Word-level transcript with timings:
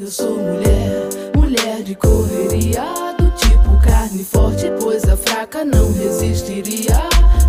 Eu 0.00 0.06
sou 0.06 0.38
mulher, 0.38 1.10
mulher 1.36 1.82
de 1.82 1.94
correria, 1.94 2.84
do 3.18 3.30
tipo 3.32 3.78
carne 3.84 4.24
forte, 4.24 4.64
pois 4.80 5.06
a 5.06 5.14
fraca 5.14 5.62
não 5.62 5.92
resistiria. 5.92 6.94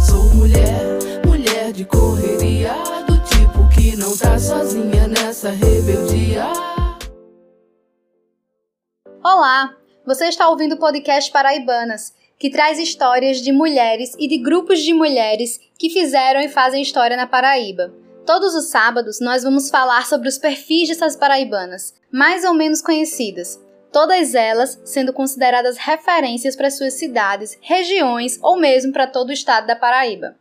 Sou 0.06 0.26
mulher, 0.36 0.84
mulher 1.26 1.72
de 1.72 1.86
correria, 1.86 2.74
do 3.08 3.16
tipo 3.24 3.70
que 3.74 3.96
não 3.96 4.18
tá 4.18 4.38
sozinha 4.38 5.08
nessa 5.08 5.50
rebeldia. 5.50 6.44
Olá, 9.24 9.74
você 10.06 10.26
está 10.26 10.50
ouvindo 10.50 10.76
o 10.76 10.78
podcast 10.78 11.32
Paraibanas, 11.32 12.14
que 12.38 12.50
traz 12.50 12.78
histórias 12.78 13.38
de 13.38 13.54
mulheres 13.54 14.14
e 14.20 14.28
de 14.28 14.38
grupos 14.38 14.82
de 14.82 14.94
mulheres 14.94 15.58
que 15.80 15.90
fizeram 15.90 16.42
e 16.42 16.50
fazem 16.50 16.82
história 16.82 17.16
na 17.16 17.28
Paraíba. 17.28 18.01
Todos 18.26 18.54
os 18.54 18.66
sábados 18.70 19.20
nós 19.20 19.44
vamos 19.44 19.70
falar 19.70 20.06
sobre 20.06 20.28
os 20.28 20.38
perfis 20.38 20.90
dessas 20.90 21.16
paraibanas, 21.16 21.96
mais 22.12 22.46
ou 22.46 22.54
menos 22.54 22.82
conhecidas, 22.82 23.60
todas 23.92 24.36
elas 24.36 24.80
sendo 24.86 25.12
consideradas 25.12 25.78
referências 25.78 26.56
para 26.56 26.70
suas 26.70 26.94
cidades, 26.94 27.58
regiões 27.62 28.38
ou 28.42 28.58
mesmo 28.58 28.94
para 28.94 29.08
todo 29.08 29.30
o 29.30 29.34
estado 29.34 29.66
da 29.66 29.76
Paraíba. 29.76 30.36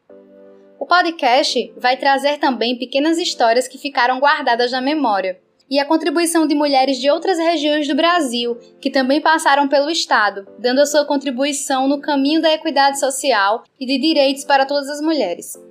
O 0.79 0.87
podcast 0.87 1.73
vai 1.77 1.97
trazer 1.97 2.38
também 2.38 2.79
pequenas 2.79 3.16
histórias 3.19 3.66
que 3.66 3.79
ficaram 3.79 4.21
guardadas 4.21 4.71
na 4.71 4.80
memória 4.80 5.41
e 5.71 5.79
a 5.79 5.85
contribuição 5.85 6.47
de 6.47 6.55
mulheres 6.55 6.99
de 6.99 7.10
outras 7.10 7.38
regiões 7.38 7.87
do 7.88 7.95
Brasil 7.95 8.59
que 8.80 8.91
também 8.91 9.21
passaram 9.21 9.69
pelo 9.69 9.88
Estado, 9.91 10.47
dando 10.59 10.80
a 10.80 10.87
sua 10.87 11.07
contribuição 11.07 11.88
no 11.88 12.01
caminho 12.01 12.43
da 12.43 12.52
equidade 12.52 12.99
social 12.99 13.65
e 13.79 13.87
de 13.87 13.99
direitos 13.99 14.45
para 14.45 14.66
todas 14.66 14.88
as 14.91 15.01
mulheres. 15.01 15.70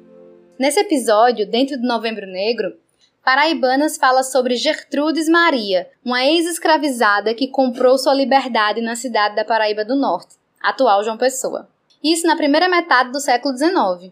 Nesse 0.59 0.81
episódio, 0.81 1.49
dentro 1.49 1.79
do 1.79 1.87
Novembro 1.87 2.27
Negro, 2.27 2.73
Paraibanas 3.23 3.95
fala 3.95 4.23
sobre 4.23 4.57
Gertrudes 4.57 5.29
Maria, 5.29 5.89
uma 6.03 6.25
ex-escravizada 6.25 7.33
que 7.33 7.47
comprou 7.47 7.97
sua 7.97 8.13
liberdade 8.13 8.81
na 8.81 8.93
cidade 8.93 9.37
da 9.37 9.45
Paraíba 9.45 9.85
do 9.85 9.95
Norte, 9.95 10.35
atual 10.61 11.01
João 11.01 11.17
Pessoa. 11.17 11.69
Isso 12.03 12.27
na 12.27 12.35
primeira 12.35 12.67
metade 12.67 13.09
do 13.09 13.21
século 13.21 13.57
XIX. 13.57 14.11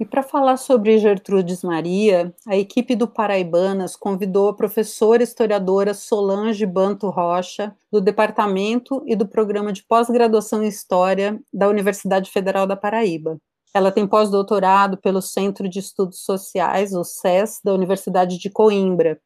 E 0.00 0.06
para 0.06 0.22
falar 0.22 0.56
sobre 0.56 0.96
Gertrudes 0.96 1.62
Maria, 1.62 2.32
a 2.48 2.56
equipe 2.56 2.96
do 2.96 3.06
Paraibanas 3.06 3.94
convidou 3.94 4.48
a 4.48 4.56
professora 4.56 5.22
historiadora 5.22 5.92
Solange 5.92 6.64
Banto 6.64 7.10
Rocha, 7.10 7.76
do 7.92 8.00
Departamento 8.00 9.02
e 9.04 9.14
do 9.14 9.28
Programa 9.28 9.74
de 9.74 9.82
Pós-Graduação 9.82 10.64
em 10.64 10.68
História 10.68 11.38
da 11.52 11.68
Universidade 11.68 12.30
Federal 12.30 12.66
da 12.66 12.76
Paraíba. 12.76 13.38
Ela 13.72 13.92
tem 13.92 14.06
pós-doutorado 14.06 14.96
pelo 14.96 15.22
Centro 15.22 15.68
de 15.68 15.78
Estudos 15.78 16.24
Sociais, 16.24 16.92
o 16.92 17.04
SES, 17.04 17.60
da 17.62 17.72
Universidade 17.72 18.38
de 18.38 18.50
Coimbra. 18.50 19.20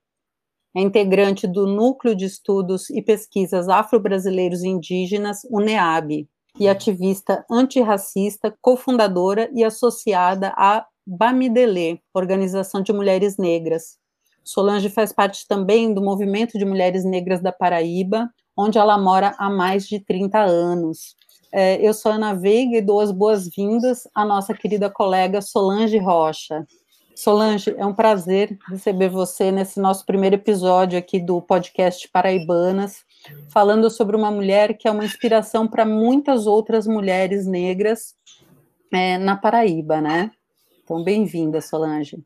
É 0.77 0.81
integrante 0.81 1.47
do 1.47 1.67
Núcleo 1.67 2.15
de 2.15 2.25
Estudos 2.25 2.91
e 2.91 3.01
Pesquisas 3.01 3.69
Afro-Brasileiros 3.69 4.63
e 4.63 4.69
Indígenas, 4.69 5.41
UNEAB, 5.51 6.29
e 6.59 6.69
ativista 6.69 7.45
antirracista, 7.51 8.55
cofundadora 8.61 9.51
e 9.53 9.65
associada 9.65 10.53
à 10.57 10.87
Bamidele, 11.07 12.01
Organização 12.13 12.83
de 12.83 12.93
Mulheres 12.93 13.37
Negras. 13.37 13.99
Solange 14.43 14.91
faz 14.91 15.13
parte 15.13 15.47
também 15.49 15.93
do 15.93 16.03
Movimento 16.03 16.59
de 16.59 16.65
Mulheres 16.65 17.05
Negras 17.05 17.41
da 17.41 17.51
Paraíba, 17.51 18.29
onde 18.57 18.79
ela 18.79 18.99
mora 18.99 19.35
há 19.39 19.51
mais 19.51 19.87
de 19.87 19.99
30 19.99 20.39
anos. 20.39 21.17
É, 21.57 21.77
eu 21.81 21.95
sou 21.95 22.11
Ana 22.11 22.35
Veiga 22.35 22.79
e 22.79 22.83
dou 22.83 22.99
as 22.99 23.13
boas-vindas 23.13 24.09
à 24.13 24.25
nossa 24.25 24.53
querida 24.53 24.91
colega 24.91 25.41
Solange 25.41 25.97
Rocha. 25.99 26.67
Solange, 27.15 27.73
é 27.79 27.87
um 27.87 27.95
prazer 27.95 28.59
receber 28.69 29.09
você 29.09 29.53
nesse 29.53 29.79
nosso 29.79 30.05
primeiro 30.05 30.35
episódio 30.35 30.99
aqui 30.99 31.21
do 31.21 31.41
podcast 31.41 32.09
Paraibanas, 32.09 33.05
falando 33.51 33.89
sobre 33.89 34.17
uma 34.17 34.33
mulher 34.33 34.77
que 34.77 34.89
é 34.89 34.91
uma 34.91 35.05
inspiração 35.05 35.69
para 35.69 35.87
muitas 35.87 36.49
outras 36.49 36.89
mulheres 36.89 37.47
negras 37.47 38.17
é, 38.93 39.17
na 39.17 39.37
Paraíba, 39.37 40.01
né? 40.01 40.33
Então, 40.83 41.05
bem-vinda, 41.05 41.61
Solange. 41.61 42.19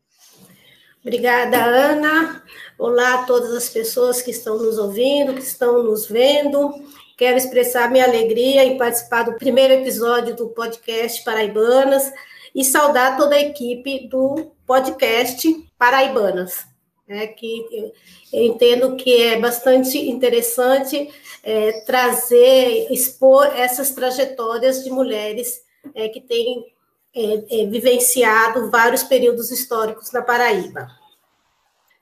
Obrigada, 1.01 1.63
Ana. 1.63 2.41
Olá 2.79 3.13
a 3.13 3.23
todas 3.25 3.51
as 3.53 3.69
pessoas 3.69 4.23
que 4.23 4.31
estão 4.31 4.57
nos 4.57 4.79
ouvindo, 4.79 5.35
que 5.35 5.43
estão 5.43 5.83
nos 5.83 6.07
vendo. 6.07 6.73
Quero 7.19 7.37
expressar 7.37 7.91
minha 7.91 8.05
alegria 8.05 8.63
em 8.63 8.77
participar 8.77 9.23
do 9.23 9.33
primeiro 9.33 9.73
episódio 9.73 10.37
do 10.37 10.47
podcast 10.51 11.21
Paraibanas 11.21 12.09
e 12.55 12.63
saudar 12.63 13.17
toda 13.17 13.35
a 13.35 13.41
equipe 13.41 14.07
do 14.07 14.53
podcast 14.65 15.45
Paraibanas, 15.77 16.65
né, 17.05 17.27
que 17.27 17.91
eu 18.31 18.41
entendo 18.45 18.95
que 18.95 19.21
é 19.21 19.37
bastante 19.37 19.97
interessante 19.97 21.09
é, 21.43 21.81
trazer, 21.81 22.87
expor 22.89 23.47
essas 23.47 23.91
trajetórias 23.91 24.81
de 24.85 24.89
mulheres 24.89 25.61
é, 25.93 26.07
que 26.07 26.21
têm 26.21 26.73
é, 27.13 27.63
é 27.63 27.65
vivenciado 27.65 28.71
vários 28.71 29.03
períodos 29.03 29.51
históricos 29.51 30.09
na 30.13 30.21
Paraíba. 30.21 30.87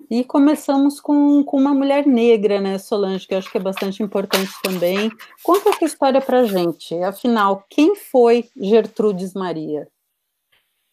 E 0.10 0.24
começamos 0.24 1.02
com, 1.02 1.44
com 1.44 1.58
uma 1.58 1.74
mulher 1.74 2.06
negra, 2.06 2.62
né, 2.62 2.78
Solange, 2.78 3.28
que 3.28 3.34
eu 3.34 3.40
acho 3.40 3.52
que 3.52 3.58
é 3.58 3.62
bastante 3.62 4.02
importante 4.02 4.52
também. 4.64 5.12
Conta 5.44 5.70
essa 5.70 5.84
história 5.84 6.22
para 6.22 6.46
gente. 6.46 6.96
Afinal, 7.04 7.66
quem 7.70 7.96
foi 7.96 8.50
Gertrudes 8.56 9.34
Maria? 9.34 9.88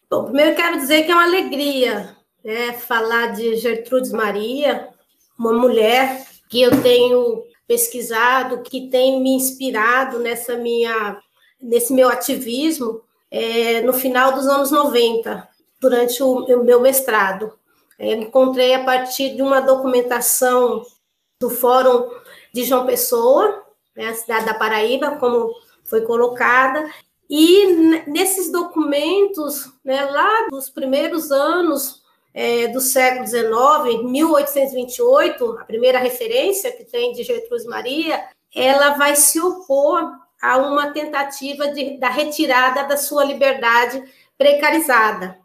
Bom, 0.09 0.25
primeiro 0.25 0.55
quero 0.55 0.77
dizer 0.77 1.03
que 1.03 1.11
é 1.11 1.15
uma 1.15 1.23
alegria 1.23 2.15
né, 2.43 2.73
falar 2.73 3.27
de 3.27 3.55
Gertrudes 3.55 4.11
Maria, 4.11 4.89
uma 5.39 5.53
mulher 5.53 6.25
que 6.49 6.61
eu 6.61 6.81
tenho 6.83 7.43
pesquisado, 7.67 8.61
que 8.61 8.89
tem 8.89 9.21
me 9.21 9.31
inspirado 9.31 10.19
nessa 10.19 10.57
minha, 10.57 11.19
nesse 11.59 11.93
meu 11.93 12.09
ativismo 12.09 13.01
é, 13.31 13.81
no 13.81 13.93
final 13.93 14.33
dos 14.33 14.45
anos 14.45 14.71
90, 14.71 15.47
durante 15.81 16.21
o, 16.21 16.45
o 16.45 16.63
meu 16.63 16.79
mestrado. 16.79 17.53
Encontrei 17.99 18.73
a 18.73 18.83
partir 18.83 19.35
de 19.35 19.41
uma 19.41 19.61
documentação 19.61 20.85
do 21.39 21.49
Fórum 21.49 22.09
de 22.53 22.63
João 22.63 22.85
Pessoa, 22.85 23.63
né, 23.95 24.07
a 24.07 24.13
cidade 24.13 24.45
da 24.45 24.53
Paraíba, 24.53 25.17
como 25.17 25.53
foi 25.83 26.01
colocada, 26.01 26.89
e 27.29 27.65
nesses 28.07 28.51
documentos, 28.51 29.71
né, 29.83 30.05
lá 30.05 30.47
dos 30.49 30.69
primeiros 30.69 31.31
anos 31.31 32.03
é, 32.33 32.67
do 32.67 32.81
século 32.81 33.25
XIX, 33.25 34.03
1828, 34.03 35.57
a 35.59 35.65
primeira 35.65 35.99
referência 35.99 36.71
que 36.71 36.83
tem 36.83 37.13
de 37.13 37.23
Gertrudes 37.23 37.65
Maria, 37.65 38.23
ela 38.53 38.91
vai 38.91 39.15
se 39.15 39.39
opor 39.39 40.11
a 40.41 40.57
uma 40.57 40.91
tentativa 40.91 41.69
de, 41.69 41.97
da 41.97 42.09
retirada 42.09 42.83
da 42.83 42.97
sua 42.97 43.23
liberdade 43.23 44.03
precarizada. 44.37 45.39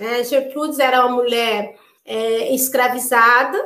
Né? 0.00 0.24
Gertrudes 0.24 0.78
era 0.78 1.06
uma 1.06 1.14
mulher 1.14 1.78
é, 2.04 2.54
escravizada, 2.54 3.58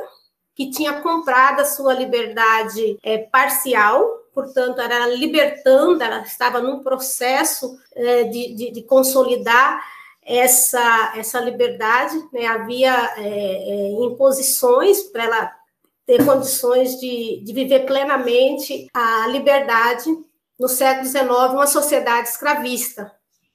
que 0.55 0.69
tinha 0.69 1.01
comprado 1.01 1.59
a 1.59 1.65
sua 1.65 1.93
liberdade 1.93 2.97
é, 3.03 3.17
parcial, 3.17 4.05
portanto, 4.33 4.79
era 4.79 5.07
libertando, 5.07 6.01
ela 6.01 6.21
estava 6.21 6.61
num 6.61 6.81
processo 6.81 7.77
é, 7.93 8.23
de, 8.23 8.53
de, 8.53 8.71
de, 8.71 8.81
consolidar 8.83 9.81
essa, 10.23 11.13
essa 11.15 11.39
liberdade, 11.39 12.15
né? 12.31 12.45
havia 12.45 12.93
é, 13.17 13.27
é 13.27 13.91
imposições 14.03 15.03
para 15.03 15.23
ela 15.25 15.55
ter 16.05 16.23
condições 16.25 16.99
de, 16.99 17.41
de 17.43 17.53
viver 17.53 17.85
plenamente 17.85 18.87
a 18.93 19.27
liberdade 19.27 20.09
no 20.59 20.69
século 20.69 21.05
XIX, 21.05 21.25
uma 21.51 21.67
sociedade 21.67 22.29
escravista, 22.29 23.11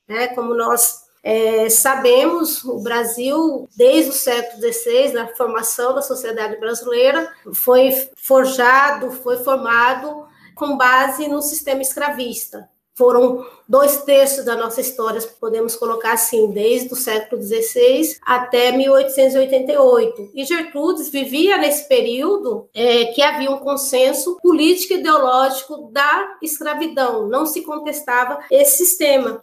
né? 0.07 0.29
como 0.29 0.55
nós 0.55 1.00
é, 1.23 1.69
sabemos, 1.69 2.65
o 2.65 2.81
Brasil, 2.81 3.69
desde 3.77 4.11
o 4.11 4.15
século 4.15 4.63
XVI, 4.63 5.13
na 5.13 5.29
formação 5.29 5.95
da 5.95 6.03
sociedade 6.03 6.57
brasileira, 6.59 7.31
foi 7.53 7.93
forjado, 8.17 9.11
foi 9.11 9.37
formado 9.39 10.27
com 10.55 10.77
base 10.77 11.29
no 11.29 11.43
sistema 11.43 11.83
escravista. 11.83 12.69
Foram 12.95 13.47
dois 13.67 14.03
terços 14.03 14.45
da 14.45 14.55
nossa 14.57 14.81
história, 14.83 15.23
podemos 15.41 15.75
colocar 15.75 16.13
assim, 16.13 16.51
desde 16.51 16.93
o 16.93 16.97
século 16.97 17.41
XVI 17.43 18.19
até 18.21 18.73
1888. 18.73 20.33
E 20.35 20.45
Gertrudes 20.45 21.09
vivia 21.09 21.57
nesse 21.57 21.89
período 21.89 22.69
é, 22.75 23.07
que 23.07 23.23
havia 23.23 23.51
um 23.51 23.59
consenso 23.59 24.37
político 24.43 24.93
e 24.93 24.99
ideológico 24.99 25.89
da 25.91 26.37
escravidão, 26.43 27.27
não 27.27 27.47
se 27.47 27.63
contestava 27.63 28.41
esse 28.51 28.85
sistema. 28.85 29.43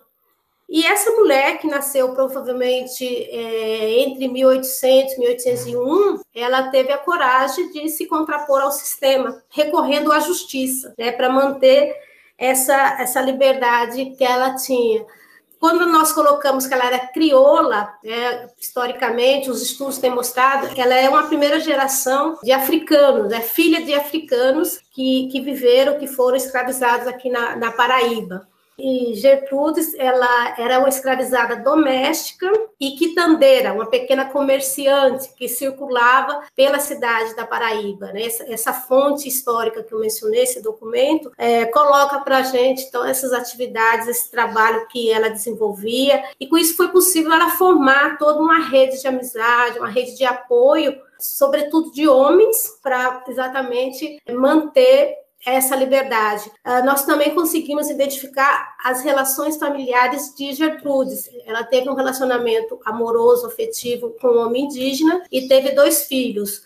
E 0.70 0.86
essa 0.86 1.12
mulher, 1.12 1.60
que 1.60 1.68
nasceu 1.68 2.14
provavelmente 2.14 3.06
é, 3.06 4.02
entre 4.02 4.28
1800 4.28 5.14
e 5.14 5.20
1801, 5.20 6.20
ela 6.36 6.70
teve 6.70 6.92
a 6.92 6.98
coragem 6.98 7.72
de 7.72 7.88
se 7.88 8.06
contrapor 8.06 8.62
ao 8.62 8.72
sistema, 8.72 9.42
recorrendo 9.50 10.12
à 10.12 10.20
justiça, 10.20 10.94
né, 10.98 11.12
para 11.14 11.30
manter 11.30 11.96
essa, 12.38 12.98
essa 13.00 13.22
liberdade 13.22 14.14
que 14.18 14.24
ela 14.24 14.56
tinha. 14.56 15.06
quando 15.60 15.88
nós 15.88 16.12
colocamos 16.12 16.68
que 16.68 16.74
ela 16.74 16.86
era 16.86 17.08
crioula, 17.08 17.92
é, 18.04 18.48
historicamente, 18.60 19.50
os 19.50 19.62
estudos 19.62 19.98
têm 19.98 20.12
mostrado, 20.12 20.70
ela 20.80 20.94
é 20.94 21.10
uma 21.10 21.28
primeira 21.28 21.60
geração 21.60 22.38
de 22.44 22.52
africanos, 22.52 23.32
é 23.32 23.42
filha 23.42 23.82
de 23.82 23.94
africanos 23.94 24.80
que, 24.92 25.30
que 25.32 25.42
viveram, 25.42 25.98
que 25.98 26.08
foram 26.08 26.36
escravizados 26.36 27.08
aqui 27.08 27.30
na, 27.30 27.56
na 27.56 27.72
Paraíba. 27.72 28.48
E 28.80 29.16
Gertrudes, 29.16 29.96
ela 29.96 30.56
era 30.60 30.78
uma 30.78 30.90
escravizada 30.90 31.56
doméstica 31.56 32.52
e 32.80 32.92
quitandeira, 32.92 33.74
uma 33.74 33.88
pequena 33.88 34.26
comerciante 34.26 35.34
que 35.34 35.48
circulava 35.48 36.44
pela 36.56 36.80
cidade 36.80 37.36
da 37.36 37.46
Paraíba. 37.46 38.12
Né? 38.14 38.24
Essa, 38.24 38.44
essa, 38.54 38.74
fonte 38.74 39.28
histórica 39.28 39.82
que 39.82 39.92
eu 39.92 40.00
mencionei, 40.00 40.44
esse 40.44 40.62
documento, 40.62 41.32
é, 41.38 41.66
coloca 41.66 42.20
para 42.20 42.38
a 42.38 42.44
gente 42.44 42.84
então 42.84 43.04
essas 43.04 43.34
atividades, 43.34 44.08
esse 44.08 44.30
trabalho 44.30 44.88
que 44.88 45.12
ela 45.12 45.30
desenvolvia 45.30 46.24
e 46.40 46.48
com 46.48 46.58
isso 46.58 46.76
foi 46.76 46.90
possível 46.90 47.34
ela 47.34 47.50
formar 47.50 48.18
toda 48.18 48.40
uma 48.40 48.60
rede 48.60 49.02
de 49.02 49.08
amizade, 49.08 49.80
uma 49.80 49.90
rede 49.90 50.16
de 50.16 50.24
apoio 50.24 50.96
sobretudo 51.20 51.92
de 51.92 52.08
homens, 52.08 52.80
para 52.82 53.24
exatamente 53.28 54.22
manter 54.30 55.16
essa 55.54 55.76
liberdade. 55.76 56.52
Uh, 56.66 56.86
nós 56.86 57.06
também 57.06 57.34
conseguimos 57.34 57.90
identificar 57.90 58.76
as 58.84 59.02
relações 59.02 59.58
familiares 59.58 60.36
de 60.36 60.54
Gertrudes. 60.54 61.30
Ela 61.46 61.64
teve 61.64 61.90
um 61.90 61.96
relacionamento 61.96 62.80
amoroso, 62.86 63.48
afetivo 63.48 64.16
com 64.20 64.28
um 64.28 64.46
homem 64.46 64.66
indígena 64.66 65.24
e 65.32 65.48
teve 65.48 65.72
dois 65.72 66.04
filhos. 66.06 66.64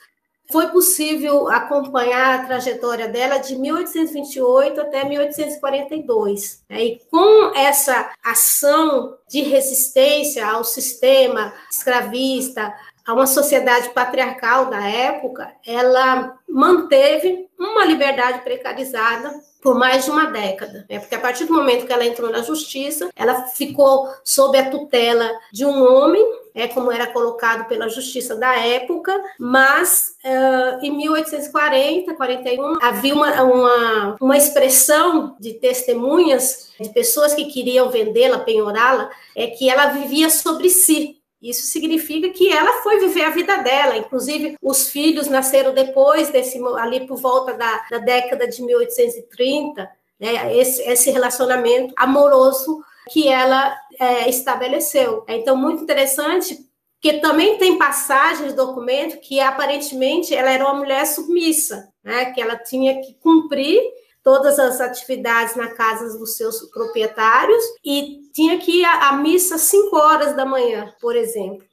Foi 0.52 0.68
possível 0.68 1.48
acompanhar 1.48 2.40
a 2.40 2.46
trajetória 2.46 3.08
dela 3.08 3.38
de 3.38 3.56
1828 3.56 4.82
até 4.82 5.08
1842. 5.08 6.64
Né? 6.70 6.84
E 6.84 7.02
com 7.10 7.56
essa 7.56 8.12
ação 8.22 9.18
de 9.30 9.42
resistência 9.44 10.46
ao 10.46 10.66
sistema 10.66 11.54
escravista, 11.72 12.74
a 13.06 13.14
uma 13.14 13.28
sociedade 13.28 13.90
patriarcal 13.90 14.68
da 14.68 14.86
época, 14.88 15.52
ela 15.66 16.38
manteve 16.48 17.50
uma 17.58 17.86
liberdade 17.86 18.40
precarizada 18.40 19.32
por 19.62 19.76
mais 19.76 20.06
de 20.06 20.12
uma 20.12 20.26
década, 20.26 20.86
né? 20.90 21.00
porque 21.00 21.14
a 21.14 21.20
partir 21.20 21.46
do 21.46 21.54
momento 21.54 21.86
que 21.86 21.94
ela 21.94 22.06
entrou 22.06 22.32
na 22.32 22.42
justiça, 22.42 23.10
ela 23.16 23.44
ficou 23.44 24.10
sob 24.24 24.58
a 24.58 24.70
tutela 24.72 25.30
de 25.54 25.64
um 25.64 25.84
homem, 25.84 26.26
é 26.56 26.68
como 26.68 26.92
era 26.92 27.06
colocado 27.08 27.68
pela 27.68 27.88
justiça 27.88 28.36
da 28.36 28.58
época, 28.58 29.16
mas 29.40 30.16
uh, 30.26 30.84
em 30.84 30.92
1840, 30.98 32.16
41, 32.16 32.80
havia 32.82 33.14
uma, 33.14 33.44
uma, 33.44 34.16
uma 34.20 34.38
expressão 34.38 35.36
de 35.40 35.54
testemunhas 35.54 36.72
de 36.80 36.90
pessoas 36.90 37.36
que 37.36 37.46
queriam 37.46 37.90
vendê-la, 37.90 38.40
penhorá-la, 38.40 39.12
é 39.36 39.48
que 39.48 39.70
ela 39.70 39.88
vivia 39.88 40.30
sobre 40.32 40.70
si, 40.70 41.21
isso 41.42 41.66
significa 41.66 42.30
que 42.30 42.52
ela 42.52 42.84
foi 42.84 43.00
viver 43.00 43.24
a 43.24 43.32
vida 43.32 43.58
dela. 43.58 43.98
Inclusive, 43.98 44.56
os 44.62 44.90
filhos 44.90 45.28
nasceram 45.28 45.74
depois 45.74 46.30
desse, 46.30 46.62
ali 46.78 47.08
por 47.08 47.18
volta 47.18 47.54
da, 47.54 47.86
da 47.90 47.98
década 47.98 48.48
de 48.48 48.62
1830, 48.62 49.90
né, 50.20 50.56
esse, 50.56 50.82
esse 50.84 51.10
relacionamento 51.10 51.94
amoroso 51.98 52.84
que 53.10 53.28
ela 53.28 53.76
é, 54.00 54.30
estabeleceu. 54.30 55.26
Então, 55.28 55.58
muito 55.58 55.82
interessante, 55.82 56.60
que 57.00 57.14
também 57.14 57.58
tem 57.58 57.80
passagens 57.80 58.54
do 58.54 58.68
documento 58.68 59.20
que 59.20 59.40
aparentemente 59.40 60.36
ela 60.36 60.52
era 60.52 60.64
uma 60.64 60.76
mulher 60.76 61.08
submissa, 61.08 61.92
né, 62.04 62.26
que 62.26 62.40
ela 62.40 62.56
tinha 62.56 63.02
que 63.02 63.16
cumprir 63.16 63.82
todas 64.24 64.60
as 64.60 64.80
atividades 64.80 65.56
na 65.56 65.70
casa 65.70 66.18
dos 66.18 66.36
seus 66.38 66.62
proprietários 66.70 67.64
e 67.84 68.22
tinha 68.34 68.60
que 68.60 68.82
ir 68.82 68.86
à, 68.86 69.14
missa 69.14 69.56
às 69.56 69.62
5 69.62 69.96
horas 69.96 70.36
da 70.36 70.46
manhã, 70.46 70.94
por 71.02 71.16
exemplo. 71.16 71.64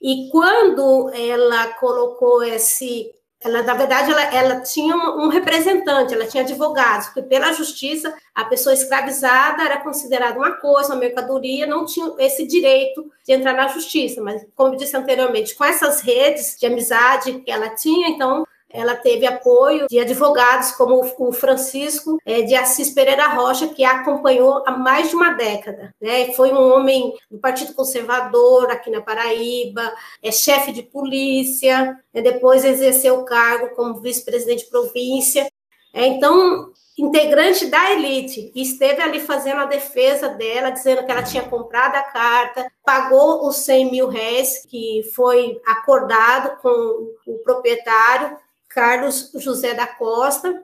E 0.00 0.28
quando 0.30 1.10
ela 1.12 1.68
colocou 1.74 2.42
esse 2.42 3.12
ela, 3.40 3.62
na 3.62 3.74
verdade, 3.74 4.10
ela, 4.10 4.22
ela 4.34 4.60
tinha 4.62 4.96
um 4.96 5.28
representante, 5.28 6.12
ela 6.12 6.26
tinha 6.26 6.42
advogados, 6.42 7.06
porque 7.06 7.22
pela 7.22 7.52
justiça, 7.52 8.12
a 8.34 8.44
pessoa 8.44 8.74
escravizada 8.74 9.62
era 9.62 9.78
considerada 9.78 10.36
uma 10.36 10.56
coisa, 10.56 10.92
uma 10.92 10.98
mercadoria, 10.98 11.64
não 11.64 11.86
tinha 11.86 12.12
esse 12.18 12.44
direito 12.44 13.08
de 13.24 13.32
entrar 13.32 13.52
na 13.52 13.68
justiça. 13.68 14.20
Mas, 14.20 14.44
como 14.56 14.76
disse 14.76 14.96
anteriormente, 14.96 15.54
com 15.54 15.64
essas 15.64 16.00
redes 16.00 16.56
de 16.58 16.66
amizade 16.66 17.40
que 17.40 17.50
ela 17.50 17.70
tinha, 17.70 18.08
então 18.08 18.44
ela 18.70 18.94
teve 18.94 19.26
apoio 19.26 19.86
de 19.88 19.98
advogados 19.98 20.72
como 20.72 21.02
o 21.18 21.32
Francisco 21.32 22.18
é, 22.24 22.42
de 22.42 22.54
Assis 22.54 22.90
Pereira 22.90 23.28
Rocha, 23.28 23.68
que 23.68 23.84
a 23.84 23.98
acompanhou 23.98 24.62
há 24.66 24.72
mais 24.72 25.10
de 25.10 25.16
uma 25.16 25.30
década. 25.30 25.94
Né? 26.00 26.32
Foi 26.32 26.52
um 26.52 26.72
homem 26.72 27.14
do 27.30 27.38
Partido 27.38 27.74
Conservador 27.74 28.70
aqui 28.70 28.90
na 28.90 29.00
Paraíba, 29.00 29.92
é 30.22 30.30
chefe 30.30 30.72
de 30.72 30.82
polícia, 30.82 31.98
né? 32.12 32.22
depois 32.22 32.64
exerceu 32.64 33.20
o 33.20 33.24
cargo 33.24 33.74
como 33.74 34.00
vice-presidente 34.00 34.64
de 34.64 34.70
província. 34.70 35.50
É, 35.92 36.06
então, 36.06 36.70
integrante 36.98 37.66
da 37.66 37.92
elite, 37.92 38.52
esteve 38.54 39.00
ali 39.00 39.20
fazendo 39.20 39.60
a 39.60 39.66
defesa 39.66 40.28
dela, 40.28 40.70
dizendo 40.70 41.04
que 41.04 41.10
ela 41.10 41.22
tinha 41.22 41.44
comprado 41.44 41.94
a 41.94 42.02
carta, 42.02 42.70
pagou 42.84 43.46
os 43.46 43.56
100 43.56 43.90
mil 43.90 44.08
réis 44.08 44.66
que 44.66 45.02
foi 45.14 45.60
acordado 45.66 46.60
com 46.60 47.08
o 47.26 47.38
proprietário, 47.38 48.36
Carlos 48.68 49.30
José 49.34 49.74
da 49.74 49.86
Costa, 49.86 50.62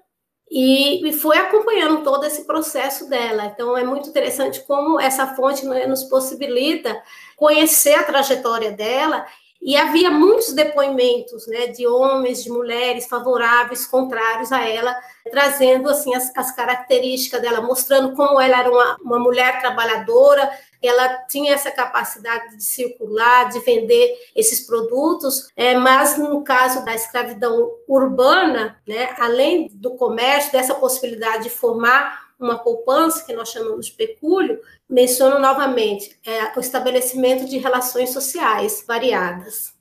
e, 0.51 1.09
e, 1.09 1.13
foi 1.13 1.39
acompanhando 1.39 2.05
todo 2.05 2.25
esse 2.25 2.45
processo 2.45 3.09
dela. 3.09 3.47
Então, 3.47 3.77
é 3.77 3.83
muito 3.83 4.09
interessante 4.09 4.61
como 4.61 5.01
essa 5.01 5.35
fonte 5.35 5.67
né, 5.67 5.87
nos 5.87 6.05
possibilita 6.05 7.03
conhecer 7.37 7.95
a 7.95 8.05
trajetória 8.05 8.71
dela. 8.71 9.27
E 9.65 9.79
havia 9.79 10.11
muitos 10.11 10.53
depoimentos 10.53 11.47
né, 11.47 11.69
de 11.69 11.87
homens, 11.87 12.45
de 12.45 12.51
mulheres 12.51 13.07
favoráveis, 13.07 13.87
contrários 13.87 14.53
a 14.53 14.69
ela, 14.69 14.95
trazendo 15.31 15.89
assim 15.89 16.15
as, 16.15 16.31
as 16.37 16.55
características 16.55 17.41
dela, 17.41 17.63
mostrando 17.63 18.15
como 18.15 18.39
ela 18.39 18.61
era 18.61 18.71
uma, 18.71 18.97
uma 19.01 19.19
mulher 19.19 19.63
trabalhadora, 19.63 20.51
ela 20.83 21.09
tinha 21.31 21.55
essa 21.55 21.71
capacidade 21.71 22.59
de 22.59 22.63
circular, 22.63 23.49
de 23.49 23.59
vender 23.61 24.15
esses 24.37 24.67
produtos, 24.67 25.49
é, 25.57 25.75
mas 25.75 26.19
no 26.19 26.45
caso 26.45 26.85
da 26.85 26.95
escravidão 26.95 27.71
urbana, 27.89 28.79
né, 28.87 29.15
além 29.19 29.71
do 29.73 29.93
comércio, 29.93 30.53
dessa 30.53 30.75
possibilidade 30.75 31.45
de 31.45 31.51
formar 31.51 32.24
uma 32.45 32.59
poupança, 32.59 33.25
que 33.25 33.33
nós 33.33 33.49
chamamos 33.49 33.87
de 33.87 33.93
pecúlio, 33.93 34.61
menciono 34.89 35.39
novamente 35.39 36.19
é, 36.25 36.57
o 36.57 36.61
estabelecimento 36.61 37.47
de 37.47 37.59
relações 37.59 38.11
sociais 38.11 38.85
variadas. 38.87 39.75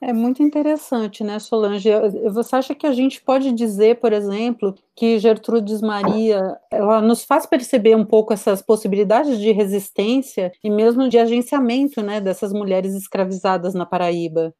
É 0.00 0.12
muito 0.12 0.44
interessante, 0.44 1.24
né, 1.24 1.40
Solange? 1.40 1.90
Você 2.30 2.54
acha 2.54 2.74
que 2.74 2.86
a 2.86 2.92
gente 2.92 3.20
pode 3.20 3.50
dizer, 3.50 3.98
por 3.98 4.12
exemplo, 4.12 4.76
que 4.94 5.18
Gertrudes 5.18 5.80
Maria, 5.80 6.56
ela 6.70 7.02
nos 7.02 7.24
faz 7.24 7.46
perceber 7.46 7.96
um 7.96 8.04
pouco 8.04 8.32
essas 8.32 8.62
possibilidades 8.62 9.40
de 9.40 9.50
resistência 9.50 10.52
e 10.62 10.70
mesmo 10.70 11.08
de 11.08 11.18
agenciamento, 11.18 12.00
né, 12.00 12.20
dessas 12.20 12.52
mulheres 12.52 12.94
escravizadas 12.94 13.74
na 13.74 13.84
Paraíba? 13.84 14.54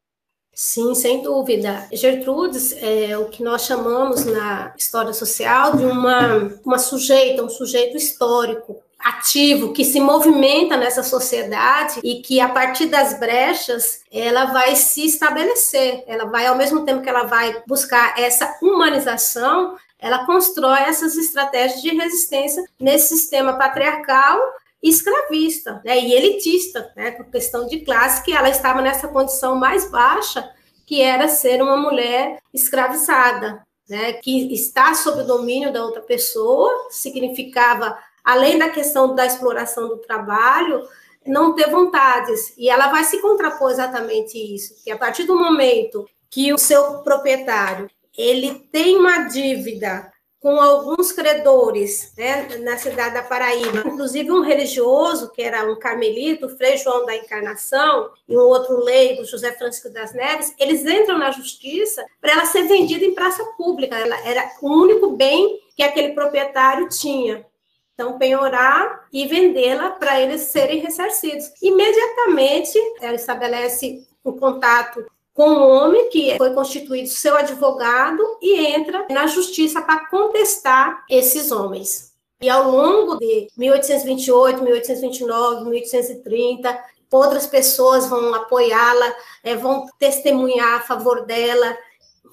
Sim, 0.61 0.93
sem 0.93 1.21
dúvida. 1.21 1.87
Gertrudes 1.89 2.75
é 2.81 3.17
o 3.17 3.29
que 3.29 3.41
nós 3.41 3.61
chamamos 3.61 4.25
na 4.25 4.73
história 4.77 5.13
social 5.13 5.77
de 5.77 5.85
uma, 5.85 6.51
uma 6.65 6.77
sujeita, 6.77 7.41
um 7.41 7.47
sujeito 7.47 7.95
histórico, 7.95 8.75
ativo 8.99 9.71
que 9.71 9.85
se 9.85 10.01
movimenta 10.01 10.75
nessa 10.75 11.01
sociedade 11.01 12.01
e 12.03 12.21
que 12.21 12.41
a 12.41 12.49
partir 12.49 12.87
das 12.87 13.17
brechas 13.17 14.01
ela 14.11 14.47
vai 14.47 14.75
se 14.75 15.05
estabelecer. 15.05 16.03
Ela 16.05 16.25
vai 16.25 16.45
ao 16.45 16.57
mesmo 16.57 16.83
tempo 16.83 17.01
que 17.01 17.09
ela 17.09 17.23
vai 17.23 17.63
buscar 17.65 18.19
essa 18.19 18.57
humanização, 18.61 19.77
ela 19.97 20.25
constrói 20.25 20.81
essas 20.81 21.15
estratégias 21.15 21.81
de 21.81 21.95
resistência 21.95 22.61
nesse 22.77 23.15
sistema 23.17 23.53
patriarcal 23.53 24.37
escravista 24.81 25.81
né, 25.83 25.99
e 25.99 26.13
elitista, 26.13 26.91
né, 26.95 27.11
por 27.11 27.25
questão 27.25 27.67
de 27.67 27.81
classe, 27.81 28.23
que 28.23 28.31
ela 28.31 28.49
estava 28.49 28.81
nessa 28.81 29.07
condição 29.07 29.55
mais 29.55 29.89
baixa, 29.91 30.49
que 30.85 31.01
era 31.01 31.27
ser 31.27 31.61
uma 31.61 31.77
mulher 31.77 32.39
escravizada, 32.53 33.65
né, 33.89 34.13
que 34.13 34.53
está 34.53 34.93
sob 34.93 35.21
o 35.21 35.27
domínio 35.27 35.73
da 35.73 35.83
outra 35.83 36.01
pessoa, 36.01 36.87
significava 36.89 37.97
além 38.23 38.57
da 38.57 38.69
questão 38.69 39.15
da 39.15 39.25
exploração 39.25 39.87
do 39.87 39.97
trabalho, 39.97 40.87
não 41.25 41.55
ter 41.55 41.69
vontades. 41.69 42.53
E 42.57 42.69
ela 42.69 42.87
vai 42.87 43.03
se 43.03 43.21
contrapor 43.21 43.71
exatamente 43.71 44.37
isso, 44.37 44.83
que 44.83 44.91
a 44.91 44.97
partir 44.97 45.23
do 45.23 45.37
momento 45.37 46.07
que 46.29 46.53
o 46.53 46.57
seu 46.57 46.99
proprietário 46.99 47.89
ele 48.17 48.67
tem 48.71 48.97
uma 48.97 49.19
dívida 49.23 50.11
com 50.39 50.59
alguns 50.59 51.11
credores 51.11 52.13
né, 52.17 52.47
na 52.59 52.77
cidade 52.77 53.13
da 53.13 53.23
Paraíba, 53.23 53.83
inclusive 53.85 54.31
um 54.31 54.41
religioso, 54.41 55.31
que 55.31 55.41
era 55.41 55.69
um 55.69 55.77
carmelito, 55.77 56.47
Frei 56.55 56.77
João 56.77 57.05
da 57.05 57.15
Encarnação, 57.15 58.09
e 58.27 58.37
um 58.37 58.41
outro 58.41 58.81
leigo, 58.81 59.25
José 59.25 59.51
Francisco 59.51 59.89
das 59.89 60.13
Neves, 60.13 60.53
eles 60.57 60.85
entram 60.85 61.17
na 61.17 61.31
justiça 61.31 62.05
para 62.21 62.31
ela 62.31 62.45
ser 62.45 62.63
vendida 62.63 63.03
em 63.03 63.13
praça 63.13 63.43
pública. 63.57 63.97
Ela 63.97 64.17
era 64.25 64.49
o 64.61 64.69
único 64.69 65.11
bem 65.11 65.59
que 65.75 65.83
aquele 65.83 66.13
proprietário 66.13 66.87
tinha. 66.87 67.45
então 67.93 68.17
penhorar 68.17 69.07
e 69.11 69.27
vendê-la 69.27 69.89
para 69.89 70.21
eles 70.21 70.43
serem 70.43 70.79
ressarcidos. 70.79 71.51
Imediatamente, 71.61 72.79
ela 73.01 73.15
estabelece 73.15 74.07
o 74.23 74.31
contato 74.33 75.05
com 75.39 75.51
o 75.51 75.69
homem 75.69 76.09
que 76.09 76.35
foi 76.35 76.53
constituído 76.53 77.07
seu 77.07 77.37
advogado 77.37 78.21
e 78.41 78.57
entra 78.57 79.07
na 79.09 79.25
justiça 79.25 79.81
para 79.81 80.05
contestar 80.07 81.05
esses 81.09 81.49
homens. 81.49 82.13
E 82.41 82.49
ao 82.49 82.69
longo 82.69 83.15
de 83.15 83.47
1828, 83.55 84.61
1829, 84.61 85.63
1830, 85.63 86.83
outras 87.09 87.47
pessoas 87.47 88.05
vão 88.07 88.35
apoiá-la, 88.35 89.15
é, 89.41 89.55
vão 89.55 89.85
testemunhar 89.97 90.73
a 90.73 90.81
favor 90.81 91.25
dela. 91.25 91.77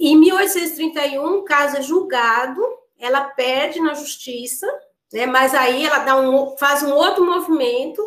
Em 0.00 0.16
1831, 0.16 1.44
caso 1.44 1.76
é 1.76 1.82
julgado, 1.82 2.60
ela 2.98 3.20
perde 3.20 3.78
na 3.78 3.94
justiça, 3.94 4.66
né, 5.12 5.26
mas 5.26 5.54
aí 5.54 5.86
ela 5.86 5.98
dá 6.00 6.18
um, 6.18 6.56
faz 6.56 6.82
um 6.82 6.92
outro 6.92 7.24
movimento, 7.24 8.02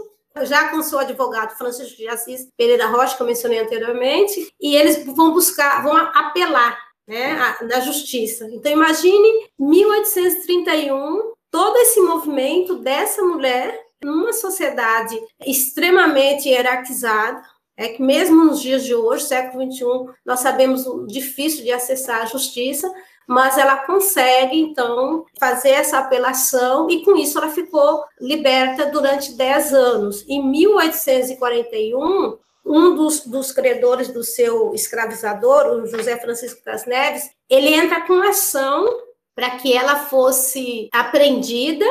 já 0.45 0.69
com 0.69 0.81
seu 0.81 0.99
advogado 0.99 1.57
Francisco 1.57 1.97
de 1.97 2.07
Assis 2.07 2.47
Pereira 2.57 2.87
Rocha, 2.87 3.15
que 3.15 3.21
eu 3.21 3.27
mencionei 3.27 3.59
anteriormente, 3.59 4.53
e 4.59 4.75
eles 4.75 5.05
vão 5.05 5.31
buscar, 5.31 5.83
vão 5.83 5.95
apelar 5.95 6.77
né, 7.07 7.55
na 7.61 7.79
justiça. 7.79 8.47
Então, 8.51 8.71
imagine 8.71 9.49
1831, 9.57 11.33
todo 11.49 11.77
esse 11.77 11.99
movimento 12.01 12.75
dessa 12.75 13.23
mulher 13.23 13.79
numa 14.03 14.31
sociedade 14.31 15.19
extremamente 15.45 16.47
hierarquizada, 16.47 17.41
é 17.79 17.87
que 17.87 18.01
mesmo 18.01 18.43
nos 18.43 18.61
dias 18.61 18.83
de 18.83 18.93
hoje, 18.93 19.23
século 19.23 19.71
XXI, 19.71 20.13
nós 20.25 20.41
sabemos 20.41 20.85
o 20.85 21.07
difícil 21.07 21.63
de 21.63 21.71
acessar 21.71 22.21
a 22.21 22.25
justiça, 22.25 22.93
mas 23.25 23.57
ela 23.57 23.77
consegue, 23.77 24.59
então, 24.59 25.25
fazer 25.39 25.69
essa 25.69 25.97
apelação 25.97 26.89
e, 26.89 27.05
com 27.05 27.15
isso, 27.15 27.37
ela 27.37 27.47
ficou 27.47 28.03
liberta 28.19 28.87
durante 28.87 29.31
10 29.31 29.73
anos. 29.73 30.25
Em 30.27 30.45
1841, 30.45 32.37
um 32.65 32.95
dos, 32.95 33.25
dos 33.25 33.53
credores 33.53 34.09
do 34.09 34.25
seu 34.25 34.73
escravizador, 34.73 35.67
o 35.67 35.85
José 35.85 36.17
Francisco 36.17 36.61
das 36.65 36.85
Neves, 36.85 37.29
ele 37.49 37.73
entra 37.73 38.01
com 38.01 38.21
ação 38.27 38.85
para 39.33 39.51
que 39.51 39.71
ela 39.71 39.95
fosse 39.95 40.89
apreendida 40.91 41.85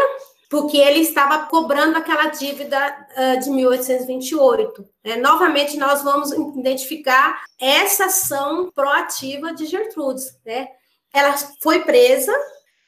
porque 0.48 0.78
ele 0.78 1.00
estava 1.00 1.46
cobrando 1.46 1.98
aquela 1.98 2.26
dívida 2.26 3.06
uh, 3.16 3.40
de 3.40 3.50
1828. 3.50 4.88
É, 5.04 5.16
novamente, 5.16 5.76
nós 5.76 6.02
vamos 6.02 6.32
identificar 6.32 7.42
essa 7.60 8.06
ação 8.06 8.70
proativa 8.74 9.52
de 9.52 9.66
Gertrudes. 9.66 10.38
Né? 10.44 10.68
Ela 11.12 11.34
foi 11.62 11.80
presa 11.80 12.32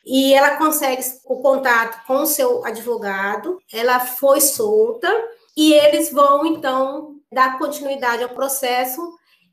e 0.07 0.33
ela 0.33 0.57
consegue 0.57 1.03
o 1.27 1.43
contato 1.43 2.07
com 2.07 2.23
o 2.23 2.27
seu 2.27 2.65
advogado, 2.65 3.61
ela 3.71 4.01
foi 4.01 4.41
solta 4.41 5.09
e 5.55 5.75
eles 5.75 6.11
vão, 6.11 6.47
então, 6.47 7.17
dar 7.31 7.59
continuidade 7.59 8.23
ao 8.23 8.31
processo 8.31 9.01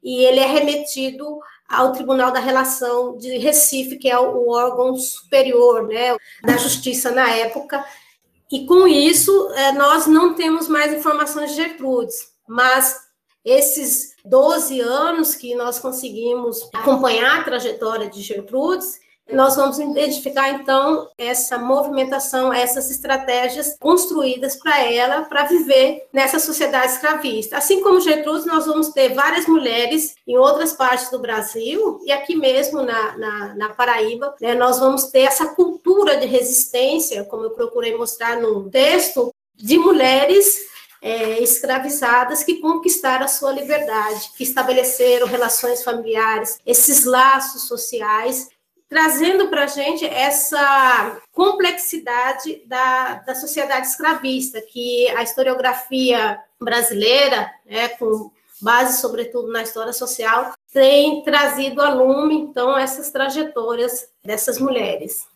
e 0.02 0.24
ele 0.24 0.40
é 0.40 0.46
remetido 0.46 1.40
ao 1.68 1.92
Tribunal 1.92 2.32
da 2.32 2.40
Relação 2.40 3.18
de 3.18 3.38
Recife, 3.38 3.98
que 3.98 4.10
é 4.10 4.18
o 4.18 4.50
órgão 4.50 4.96
superior 4.96 5.88
né, 5.88 6.16
da 6.44 6.58
justiça 6.58 7.12
na 7.12 7.30
época. 7.30 7.84
E 8.52 8.66
com 8.66 8.88
isso, 8.88 9.52
é, 9.52 9.74
nós 9.74 10.08
não 10.08 10.34
temos 10.34 10.68
mais 10.68 10.94
informações 10.94 11.52
de 11.52 11.58
Gertrudes, 11.58 12.32
mas 12.48 13.08
esses 13.44 14.16
12 14.24 14.80
anos 14.80 15.36
que 15.36 15.56
nós 15.56 15.80
conseguimos 15.80 16.70
acompanhar 16.74 17.40
a 17.40 17.44
trajetória 17.44 18.10
de 18.10 18.22
Gertrudes, 18.22 19.00
nós 19.32 19.56
vamos 19.56 19.80
identificar 19.80 20.50
então 20.52 21.10
essa 21.18 21.58
movimentação, 21.58 22.52
essas 22.54 22.90
estratégias 22.90 23.76
construídas 23.80 24.56
para 24.56 24.84
ela 24.84 25.24
para 25.24 25.46
viver 25.46 26.08
nessa 26.14 26.40
sociedade 26.40 26.94
escravista. 26.94 27.58
Assim 27.58 27.82
como 27.82 28.02
Gertrude, 28.02 28.48
nós 28.48 28.66
vamos 28.66 28.90
ter 28.90 29.14
várias 29.14 29.46
mulheres 29.48 30.16
em 30.28 30.38
outras 30.38 30.74
partes 30.74 31.10
do 31.10 31.20
Brasil 31.20 32.00
e 32.06 32.12
aqui 32.12 32.36
mesmo 32.36 32.82
na, 32.82 33.18
na, 33.18 33.56
na 33.56 33.70
Paraíba, 33.70 34.36
né, 34.42 34.56
nós 34.56 34.80
vamos 34.80 35.06
ter 35.06 35.22
essa 35.22 35.48
cultura 35.48 36.18
de 36.18 36.26
resistência, 36.26 37.24
como 37.26 37.44
eu 37.44 37.52
procurei 37.52 37.98
mostrar 37.98 38.40
no 38.40 38.70
texto, 38.70 39.34
de 39.56 39.78
mulheres 39.78 40.68
é, 41.02 41.42
escravizadas 41.42 42.44
que 42.44 42.60
conquistaram 42.60 43.26
a 43.26 43.30
sua 43.30 43.52
liberdade, 43.52 44.32
que 44.36 44.44
estabeleceram 44.44 45.28
relações 45.28 45.84
familiares, 45.84 46.60
esses 46.66 47.06
laços 47.06 47.68
sociais 47.68 48.50
trazendo 48.90 49.50
para 49.50 49.64
a 49.64 49.68
gente 49.68 50.06
essa 50.06 51.20
complexidade 51.34 52.64
da, 52.66 53.16
da 53.16 53.36
sociedade 53.36 53.88
escravista, 53.88 54.62
que 54.62 55.08
a 55.10 55.24
historiografia 55.24 56.40
brasileira, 56.60 57.52
né, 57.66 57.90
com 57.90 58.32
base 58.62 59.00
sobretudo 59.00 59.52
na 59.52 59.62
história 59.62 59.94
social, 59.94 60.54
tem 60.74 61.24
trazido 61.24 61.82
a 61.82 61.94
lume, 61.94 62.36
então, 62.36 62.78
essas 62.78 63.12
trajetórias 63.12 64.10
dessas 64.24 64.60
mulheres. 64.60 65.28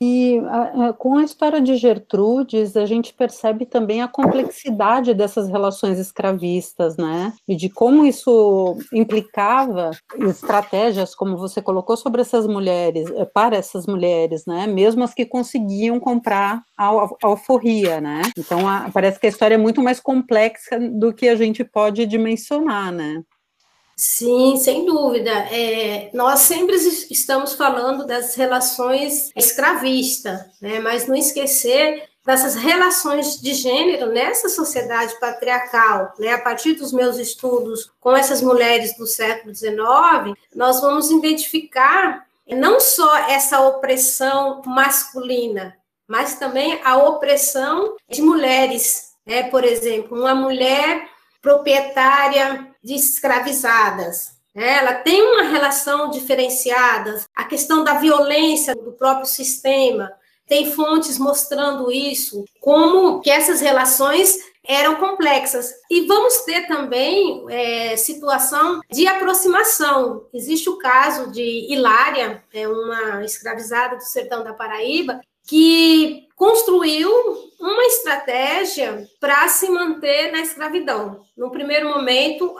E 0.00 0.38
a, 0.46 0.88
a, 0.88 0.92
com 0.92 1.16
a 1.16 1.24
história 1.24 1.60
de 1.60 1.76
Gertrudes, 1.76 2.76
a 2.76 2.86
gente 2.86 3.12
percebe 3.12 3.66
também 3.66 4.00
a 4.00 4.06
complexidade 4.06 5.12
dessas 5.12 5.48
relações 5.48 5.98
escravistas, 5.98 6.96
né? 6.96 7.32
E 7.48 7.56
de 7.56 7.68
como 7.68 8.06
isso 8.06 8.78
implicava 8.92 9.90
estratégias, 10.20 11.16
como 11.16 11.36
você 11.36 11.60
colocou, 11.60 11.96
sobre 11.96 12.20
essas 12.20 12.46
mulheres, 12.46 13.10
eh, 13.10 13.24
para 13.24 13.56
essas 13.56 13.86
mulheres, 13.86 14.46
né? 14.46 14.68
Mesmo 14.68 15.02
as 15.02 15.12
que 15.12 15.26
conseguiam 15.26 15.98
comprar 15.98 16.62
a, 16.76 16.86
a 16.90 17.08
alforria, 17.22 18.00
né? 18.00 18.22
Então, 18.36 18.60
parece 18.92 19.18
que 19.18 19.26
a 19.26 19.30
história 19.30 19.56
é 19.56 19.58
muito 19.58 19.82
mais 19.82 19.98
complexa 19.98 20.78
do 20.78 21.12
que 21.12 21.28
a 21.28 21.34
gente 21.34 21.64
pode 21.64 22.06
dimensionar, 22.06 22.92
né? 22.92 23.22
Sim, 23.98 24.56
sem 24.58 24.84
dúvida. 24.84 25.28
É, 25.50 26.08
nós 26.14 26.38
sempre 26.42 26.76
estamos 27.10 27.54
falando 27.54 28.06
das 28.06 28.36
relações 28.36 29.32
escravistas, 29.34 30.38
né? 30.62 30.78
mas 30.78 31.08
não 31.08 31.16
esquecer 31.16 32.08
dessas 32.24 32.54
relações 32.54 33.40
de 33.40 33.54
gênero 33.54 34.12
nessa 34.12 34.48
sociedade 34.48 35.18
patriarcal, 35.18 36.12
né? 36.18 36.34
A 36.34 36.40
partir 36.40 36.74
dos 36.74 36.92
meus 36.92 37.16
estudos 37.16 37.90
com 37.98 38.14
essas 38.14 38.40
mulheres 38.40 38.96
do 38.96 39.06
século 39.06 39.52
XIX, 39.52 40.38
nós 40.54 40.80
vamos 40.80 41.10
identificar 41.10 42.24
não 42.46 42.78
só 42.80 43.16
essa 43.28 43.62
opressão 43.62 44.62
masculina, 44.64 45.74
mas 46.06 46.38
também 46.38 46.78
a 46.84 46.98
opressão 46.98 47.96
de 48.08 48.22
mulheres, 48.22 49.14
né? 49.26 49.44
Por 49.44 49.64
exemplo, 49.64 50.16
uma 50.16 50.34
mulher 50.34 51.08
proprietária 51.48 52.68
de 52.84 52.94
escravizadas. 52.94 54.36
Ela 54.54 54.96
tem 54.96 55.22
uma 55.22 55.44
relação 55.44 56.10
diferenciada, 56.10 57.24
a 57.34 57.44
questão 57.44 57.82
da 57.82 57.94
violência 57.94 58.74
do 58.74 58.92
próprio 58.92 59.24
sistema, 59.24 60.12
tem 60.46 60.70
fontes 60.70 61.18
mostrando 61.18 61.90
isso, 61.90 62.44
como 62.60 63.20
que 63.22 63.30
essas 63.30 63.62
relações 63.62 64.36
eram 64.66 64.96
complexas. 64.96 65.72
E 65.90 66.06
vamos 66.06 66.38
ter 66.42 66.66
também 66.66 67.46
é, 67.48 67.96
situação 67.96 68.80
de 68.90 69.06
aproximação. 69.06 70.26
Existe 70.34 70.68
o 70.68 70.76
caso 70.76 71.30
de 71.32 71.72
Hilária, 71.72 72.44
é 72.52 72.68
uma 72.68 73.24
escravizada 73.24 73.96
do 73.96 74.02
sertão 74.02 74.44
da 74.44 74.52
Paraíba, 74.52 75.18
que 75.48 76.28
construiu 76.36 77.10
uma 77.58 77.82
estratégia 77.84 79.08
para 79.18 79.48
se 79.48 79.68
manter 79.68 80.30
na 80.30 80.40
escravidão. 80.40 81.22
No 81.36 81.50
primeiro 81.50 81.88
momento, 81.88 82.54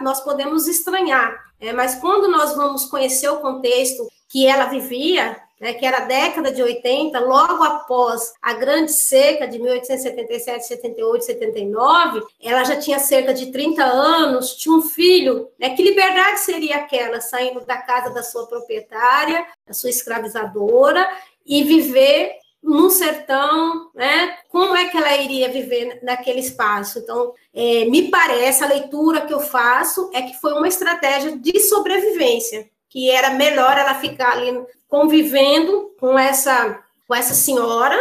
nós 0.00 0.20
podemos 0.22 0.66
estranhar, 0.66 1.32
é, 1.60 1.72
mas 1.72 1.94
quando 1.96 2.26
nós 2.28 2.56
vamos 2.56 2.86
conhecer 2.86 3.28
o 3.28 3.40
contexto 3.40 4.08
que 4.28 4.46
ela 4.48 4.64
vivia, 4.64 5.38
né, 5.60 5.74
que 5.74 5.86
era 5.86 5.98
a 5.98 6.06
década 6.06 6.50
de 6.50 6.60
80, 6.60 7.20
logo 7.20 7.62
após 7.62 8.32
a 8.42 8.52
grande 8.54 8.92
seca 8.92 9.46
de 9.46 9.60
1877, 9.60 10.66
78, 10.66 11.24
79, 11.24 12.22
ela 12.42 12.64
já 12.64 12.74
tinha 12.76 12.98
cerca 12.98 13.32
de 13.32 13.52
30 13.52 13.84
anos, 13.84 14.56
tinha 14.56 14.74
um 14.74 14.82
filho. 14.82 15.48
Né, 15.60 15.70
que 15.70 15.84
liberdade 15.84 16.40
seria 16.40 16.78
aquela, 16.78 17.20
saindo 17.20 17.60
da 17.64 17.76
casa 17.76 18.10
da 18.10 18.24
sua 18.24 18.46
proprietária, 18.48 19.46
da 19.64 19.72
sua 19.72 19.90
escravizadora, 19.90 21.08
e 21.46 21.62
viver 21.64 22.36
no 22.62 22.90
sertão, 22.90 23.90
né? 23.94 24.38
Como 24.48 24.76
é 24.76 24.88
que 24.88 24.96
ela 24.96 25.16
iria 25.16 25.48
viver 25.50 25.98
naquele 26.02 26.40
espaço? 26.40 27.00
Então, 27.00 27.34
é, 27.52 27.84
me 27.86 28.08
parece, 28.08 28.62
a 28.62 28.68
leitura 28.68 29.22
que 29.22 29.34
eu 29.34 29.40
faço 29.40 30.10
é 30.14 30.22
que 30.22 30.40
foi 30.40 30.52
uma 30.52 30.68
estratégia 30.68 31.36
de 31.36 31.58
sobrevivência, 31.60 32.68
que 32.88 33.10
era 33.10 33.30
melhor 33.30 33.76
ela 33.76 33.94
ficar 33.94 34.32
ali 34.32 34.64
convivendo 34.86 35.92
com 35.98 36.16
essa, 36.16 36.78
com 37.08 37.14
essa 37.14 37.34
senhora 37.34 37.98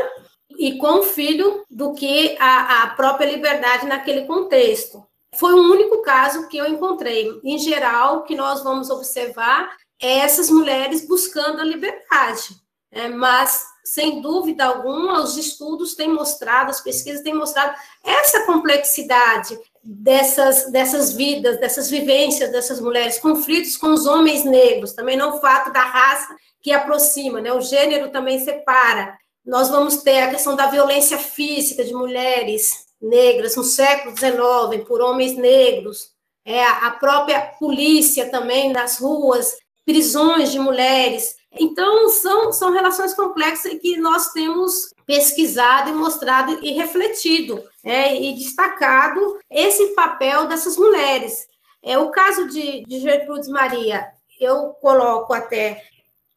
e 0.60 0.78
com 0.78 1.00
o 1.00 1.04
filho 1.04 1.66
do 1.70 1.94
que 1.94 2.38
a, 2.40 2.84
a 2.84 2.88
própria 2.92 3.26
liberdade 3.26 3.88
naquele 3.88 4.26
contexto. 4.26 5.04
Foi 5.36 5.54
o 5.54 5.72
único 5.72 6.02
caso 6.02 6.48
que 6.50 6.58
eu 6.58 6.68
encontrei. 6.68 7.40
Em 7.44 7.58
geral, 7.58 8.18
o 8.18 8.24
que 8.24 8.36
nós 8.36 8.62
vamos 8.62 8.90
observar 8.90 9.76
é 10.00 10.20
essas 10.20 10.50
mulheres 10.50 11.08
buscando 11.08 11.62
a 11.62 11.64
liberdade. 11.64 12.62
É, 12.92 13.08
mas 13.08 13.66
sem 13.84 14.22
dúvida 14.22 14.66
alguma, 14.66 15.22
os 15.22 15.38
estudos 15.38 15.96
têm 15.96 16.10
mostrado, 16.10 16.70
as 16.70 16.82
pesquisas 16.82 17.22
têm 17.22 17.34
mostrado 17.34 17.76
essa 18.04 18.46
complexidade 18.46 19.58
dessas, 19.84 20.72
dessas 20.72 21.14
vidas, 21.14 21.60
dessas 21.60 21.90
vivências 21.90 22.52
dessas 22.52 22.80
mulheres, 22.80 23.20
conflitos 23.20 23.78
com 23.78 23.88
os 23.88 24.06
homens 24.06 24.44
negros, 24.44 24.94
também 24.94 25.18
não 25.18 25.38
o 25.38 25.42
fato 25.42 25.72
da 25.72 25.82
raça 25.82 26.36
que 26.62 26.72
aproxima, 26.72 27.42
né? 27.42 27.52
o 27.52 27.62
gênero 27.62 28.12
também 28.12 28.40
separa. 28.40 29.18
Nós 29.44 29.70
vamos 29.70 29.98
ter 30.04 30.22
a 30.22 30.30
questão 30.30 30.56
da 30.56 30.68
violência 30.68 31.18
física 31.18 31.84
de 31.84 31.94
mulheres 31.94 32.86
negras 33.02 33.56
no 33.56 33.64
século 33.64 34.16
XIX, 34.16 34.88
por 34.88 35.02
homens 35.02 35.36
negros, 35.36 36.12
é, 36.46 36.64
a 36.64 36.92
própria 36.92 37.42
polícia 37.42 38.30
também 38.30 38.72
nas 38.72 39.00
ruas, 39.00 39.56
prisões 39.84 40.52
de 40.52 40.60
mulheres. 40.60 41.36
Então, 41.60 42.10
são, 42.10 42.54
são 42.54 42.72
relações 42.72 43.14
complexas 43.14 43.78
que 43.80 43.98
nós 43.98 44.32
temos 44.32 44.94
pesquisado 45.06 45.90
e 45.90 45.94
mostrado 45.94 46.60
e 46.64 46.72
refletido, 46.72 47.62
é, 47.84 48.16
e 48.16 48.34
destacado 48.36 49.40
esse 49.50 49.88
papel 49.88 50.48
dessas 50.48 50.78
mulheres. 50.78 51.48
É 51.84 51.98
o 51.98 52.10
caso 52.10 52.48
de, 52.48 52.84
de 52.86 53.00
Gertrudes 53.00 53.50
Maria, 53.50 54.08
eu 54.40 54.70
coloco 54.82 55.34
até 55.34 55.84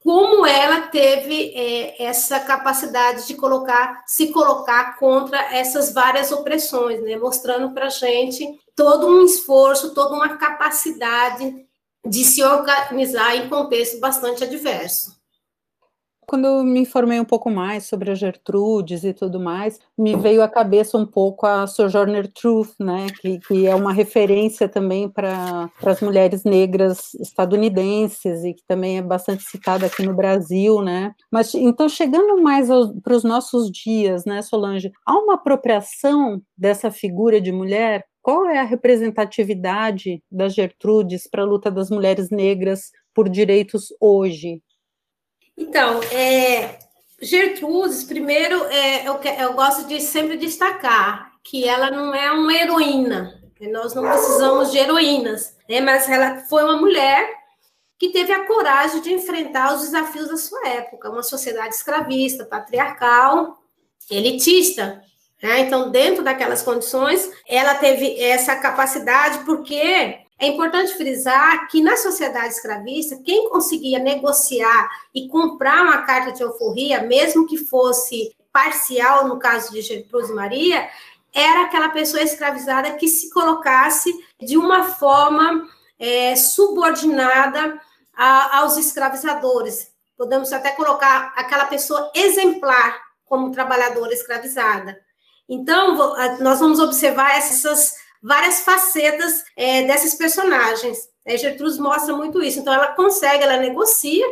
como 0.05 0.45
ela 0.45 0.83
teve 0.83 1.55
é, 1.55 2.05
essa 2.05 2.39
capacidade 2.39 3.27
de 3.27 3.35
colocar, 3.35 4.03
se 4.07 4.31
colocar 4.33 4.99
contra 4.99 5.39
essas 5.57 5.95
várias 5.95 6.31
opressões, 6.31 7.01
né? 7.03 7.17
mostrando 7.17 7.73
para 7.73 7.89
gente 7.89 8.47
todo 8.77 9.07
um 9.07 9.25
esforço, 9.25 9.95
toda 9.95 10.15
uma 10.15 10.37
capacidade 10.37 11.64
de 12.07 12.25
se 12.25 12.43
organizar 12.43 13.37
em 13.37 13.49
contexto 13.49 13.99
bastante 13.99 14.45
adverso. 14.45 15.15
Quando 16.27 16.47
eu 16.47 16.65
me 16.65 16.81
informei 16.81 17.21
um 17.21 17.25
pouco 17.25 17.51
mais 17.51 17.85
sobre 17.85 18.11
a 18.11 18.15
Gertrudes 18.15 19.05
e 19.05 19.13
tudo 19.13 19.39
mais, 19.39 19.79
me 19.97 20.17
veio 20.17 20.43
à 20.43 20.49
cabeça 20.49 20.97
um 20.97 21.07
pouco 21.07 21.47
a 21.47 21.67
Sojourner 21.67 22.33
Truth, 22.33 22.75
né, 22.81 23.07
que, 23.21 23.39
que 23.41 23.67
é 23.67 23.75
uma 23.75 23.93
referência 23.93 24.69
também 24.69 25.09
para 25.09 25.71
as 25.85 26.01
mulheres 26.01 26.43
negras 26.45 27.15
estadunidenses 27.15 28.43
e 28.43 28.55
que 28.55 28.63
também 28.67 28.99
é 28.99 29.03
bastante 29.03 29.43
citada 29.45 29.87
aqui 29.87 30.03
no 30.03 30.15
Brasil, 30.15 30.81
né. 30.81 31.13
Mas 31.31 31.55
então 31.55 31.89
chegando 31.89 32.43
mais 32.43 32.69
para 33.03 33.15
os 33.15 33.25
nossos 33.25 33.71
dias, 33.71 34.25
né, 34.25 34.41
Solange, 34.41 34.91
há 35.07 35.13
uma 35.19 35.35
apropriação 35.35 36.41
dessa 36.57 36.91
figura 36.91 37.41
de 37.41 37.53
mulher 37.53 38.05
qual 38.25 38.47
é 38.47 38.59
a 38.59 38.65
representatividade 38.65 40.23
das 40.33 40.55
Gertrudes 40.55 41.29
para 41.29 41.43
a 41.43 41.47
luta 41.47 41.71
das 41.71 41.91
mulheres 41.91 42.31
negras 42.31 42.91
por 43.13 43.29
direitos 43.29 43.95
hoje? 44.01 44.63
Então, 45.55 46.03
é, 46.05 46.79
Gertrudes, 47.21 48.03
primeiro, 48.03 48.65
é, 48.65 49.07
eu, 49.07 49.21
eu 49.23 49.53
gosto 49.53 49.87
de 49.87 50.01
sempre 50.01 50.39
destacar 50.39 51.33
que 51.45 51.69
ela 51.69 51.91
não 51.91 52.15
é 52.15 52.33
uma 52.33 52.55
heroína, 52.55 53.43
nós 53.71 53.93
não 53.93 54.03
precisamos 54.03 54.73
de 54.73 54.79
heroínas, 54.79 55.55
né? 55.69 55.83
mas 55.83 56.09
ela 56.09 56.39
foi 56.47 56.65
uma 56.65 56.79
mulher 56.79 57.31
que 57.99 58.09
teve 58.09 58.33
a 58.33 58.47
coragem 58.47 59.03
de 59.03 59.13
enfrentar 59.13 59.75
os 59.75 59.83
desafios 59.83 60.29
da 60.29 60.39
sua 60.39 60.67
época, 60.67 61.11
uma 61.11 61.23
sociedade 61.23 61.75
escravista, 61.75 62.47
patriarcal, 62.47 63.59
elitista, 64.11 65.03
né? 65.45 65.61
Então, 65.61 65.91
dentro 65.91 66.25
daquelas 66.25 66.63
condições, 66.63 67.31
ela 67.47 67.75
teve 67.75 68.19
essa 68.19 68.57
capacidade, 68.57 69.45
porque 69.45 69.77
é 69.77 70.47
importante 70.47 70.95
frisar 70.95 71.69
que 71.69 71.83
na 71.83 71.99
sociedade 71.99 72.55
escravista, 72.55 73.21
quem 73.23 73.51
conseguia 73.51 73.99
negociar 73.99 74.89
e 75.15 75.29
comprar 75.29 75.83
uma 75.83 75.99
carta 75.99 76.33
de 76.33 76.43
alforria, 76.43 77.03
mesmo 77.03 77.47
que 77.47 77.59
fosse 77.59 78.35
parcial, 78.51 79.29
no 79.29 79.39
caso 79.39 79.71
de 79.71 79.83
Gertrude 79.83 80.33
Maria, 80.33 80.89
era 81.31 81.65
aquela 81.65 81.91
pessoa 81.91 82.23
escravizada 82.23 82.93
que 82.93 83.07
se 83.07 83.29
colocasse 83.29 84.11
de 84.41 84.57
uma 84.57 84.85
forma 84.85 85.69
é, 85.99 86.35
subordinada 86.37 87.79
a, 88.17 88.61
aos 88.61 88.79
escravizadores. 88.79 89.93
Podemos 90.17 90.55
até 90.55 90.71
colocar 90.71 91.35
aquela 91.37 91.67
pessoa 91.67 92.11
exemplar 92.15 92.99
como 93.27 93.51
trabalhadora 93.51 94.15
escravizada. 94.15 95.05
Então, 95.49 95.97
nós 96.41 96.61
vamos 96.61 96.79
observar 96.81 97.37
essas 97.37 97.95
várias 98.23 98.61
facetas 98.61 99.45
é, 99.55 99.83
dessas 99.87 100.15
personagens. 100.15 101.11
A 101.27 101.37
Gertrudes 101.37 101.79
mostra 101.79 102.17
muito 102.17 102.43
isso. 102.43 102.59
Então, 102.59 102.73
ela 102.73 102.95
consegue, 102.95 103.45
ela 103.45 103.59
negocia 103.59 104.25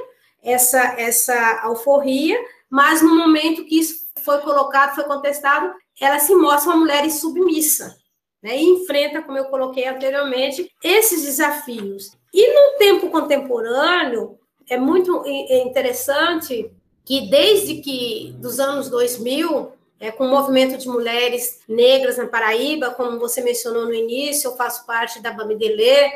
essa, 0.43 0.81
essa 0.99 1.61
alforria, 1.63 2.39
mas 2.71 3.03
no 3.03 3.15
momento 3.15 3.65
que 3.67 3.79
isso 3.79 4.07
foi 4.25 4.39
colocado, 4.39 4.95
foi 4.95 5.05
contestado, 5.05 5.75
ela 6.01 6.19
se 6.19 6.35
mostra 6.35 6.71
uma 6.71 6.81
mulher 6.81 7.05
insubmissa. 7.05 8.01
Né, 8.43 8.59
e 8.59 8.65
enfrenta, 8.65 9.23
como 9.23 9.39
eu 9.39 9.45
coloquei 9.45 9.87
anteriormente, 9.87 10.69
esses 10.83 11.23
desafios. 11.23 12.11
E 12.35 12.53
no 12.53 12.77
tempo 12.77 13.09
contemporâneo, 13.09 14.37
é 14.69 14.77
muito 14.77 15.23
interessante 15.27 16.69
que 17.05 17.29
desde 17.29 17.77
que 17.77 18.35
dos 18.39 18.59
anos 18.59 18.91
2000 18.91 19.73
é, 20.03 20.11
com 20.11 20.27
o 20.27 20.29
movimento 20.29 20.77
de 20.77 20.89
mulheres 20.89 21.61
negras 21.69 22.17
na 22.17 22.27
Paraíba, 22.27 22.91
como 22.91 23.21
você 23.21 23.41
mencionou 23.41 23.85
no 23.85 23.95
início, 23.95 24.49
eu 24.49 24.57
faço 24.57 24.85
parte 24.85 25.23
da 25.23 25.31
Bamidele, 25.31 26.13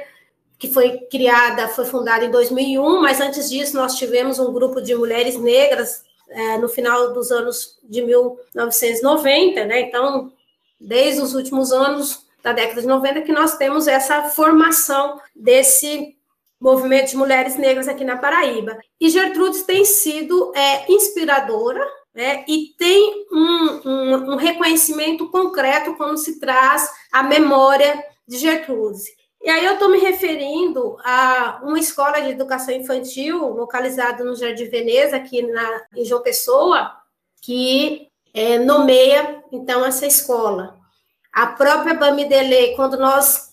que 0.58 0.72
foi 0.72 1.02
criada, 1.08 1.68
foi 1.68 1.84
fundada 1.84 2.24
em 2.24 2.30
2001, 2.32 3.00
mas 3.00 3.20
antes 3.20 3.48
disso 3.48 3.76
nós 3.76 3.94
tivemos 3.94 4.40
um 4.40 4.52
grupo 4.52 4.82
de 4.82 4.92
mulheres 4.96 5.38
negras 5.38 6.04
é, 6.28 6.58
no 6.58 6.68
final 6.68 7.12
dos 7.12 7.30
anos 7.30 7.78
de 7.84 8.02
1990, 8.02 9.64
né? 9.66 9.82
Então, 9.82 10.32
desde 10.80 11.20
os 11.20 11.36
últimos 11.36 11.70
anos 11.70 12.26
da 12.42 12.52
década 12.52 12.80
de 12.80 12.88
90 12.88 13.22
que 13.22 13.32
nós 13.32 13.56
temos 13.56 13.86
essa 13.86 14.24
formação 14.30 15.20
desse 15.32 16.16
movimento 16.60 17.10
de 17.10 17.16
mulheres 17.16 17.56
negras 17.56 17.86
aqui 17.86 18.02
na 18.02 18.16
Paraíba. 18.16 18.76
E 19.00 19.08
Gertrudes 19.08 19.62
tem 19.62 19.84
sido 19.84 20.52
é, 20.56 20.90
inspiradora 20.90 21.86
né, 22.16 22.46
e 22.48 22.74
tem 22.78 23.26
um, 23.30 23.80
um, 23.84 24.32
um, 24.32 24.36
reconhecimento 24.36 25.28
concreto 25.28 25.94
quando 25.96 26.16
se 26.16 26.40
traz 26.40 26.90
a 27.12 27.22
memória 27.22 28.02
de 28.26 28.38
Gertrude. 28.38 29.02
E 29.42 29.50
aí 29.50 29.66
eu 29.66 29.74
estou 29.74 29.90
me 29.90 29.98
referindo 29.98 30.96
a 31.04 31.60
uma 31.62 31.78
escola 31.78 32.22
de 32.22 32.30
educação 32.30 32.74
infantil 32.74 33.46
localizada 33.50 34.24
no 34.24 34.34
Jardim 34.34 34.64
Veneza, 34.64 35.14
aqui 35.14 35.42
na, 35.42 35.82
em 35.94 36.06
João 36.06 36.22
Pessoa, 36.22 36.90
que 37.42 38.08
é, 38.32 38.58
nomeia, 38.58 39.44
então, 39.52 39.84
essa 39.84 40.06
escola. 40.06 40.74
A 41.30 41.48
própria 41.48 41.92
Bamidele, 41.92 42.74
quando 42.76 42.96
nós 42.96 43.52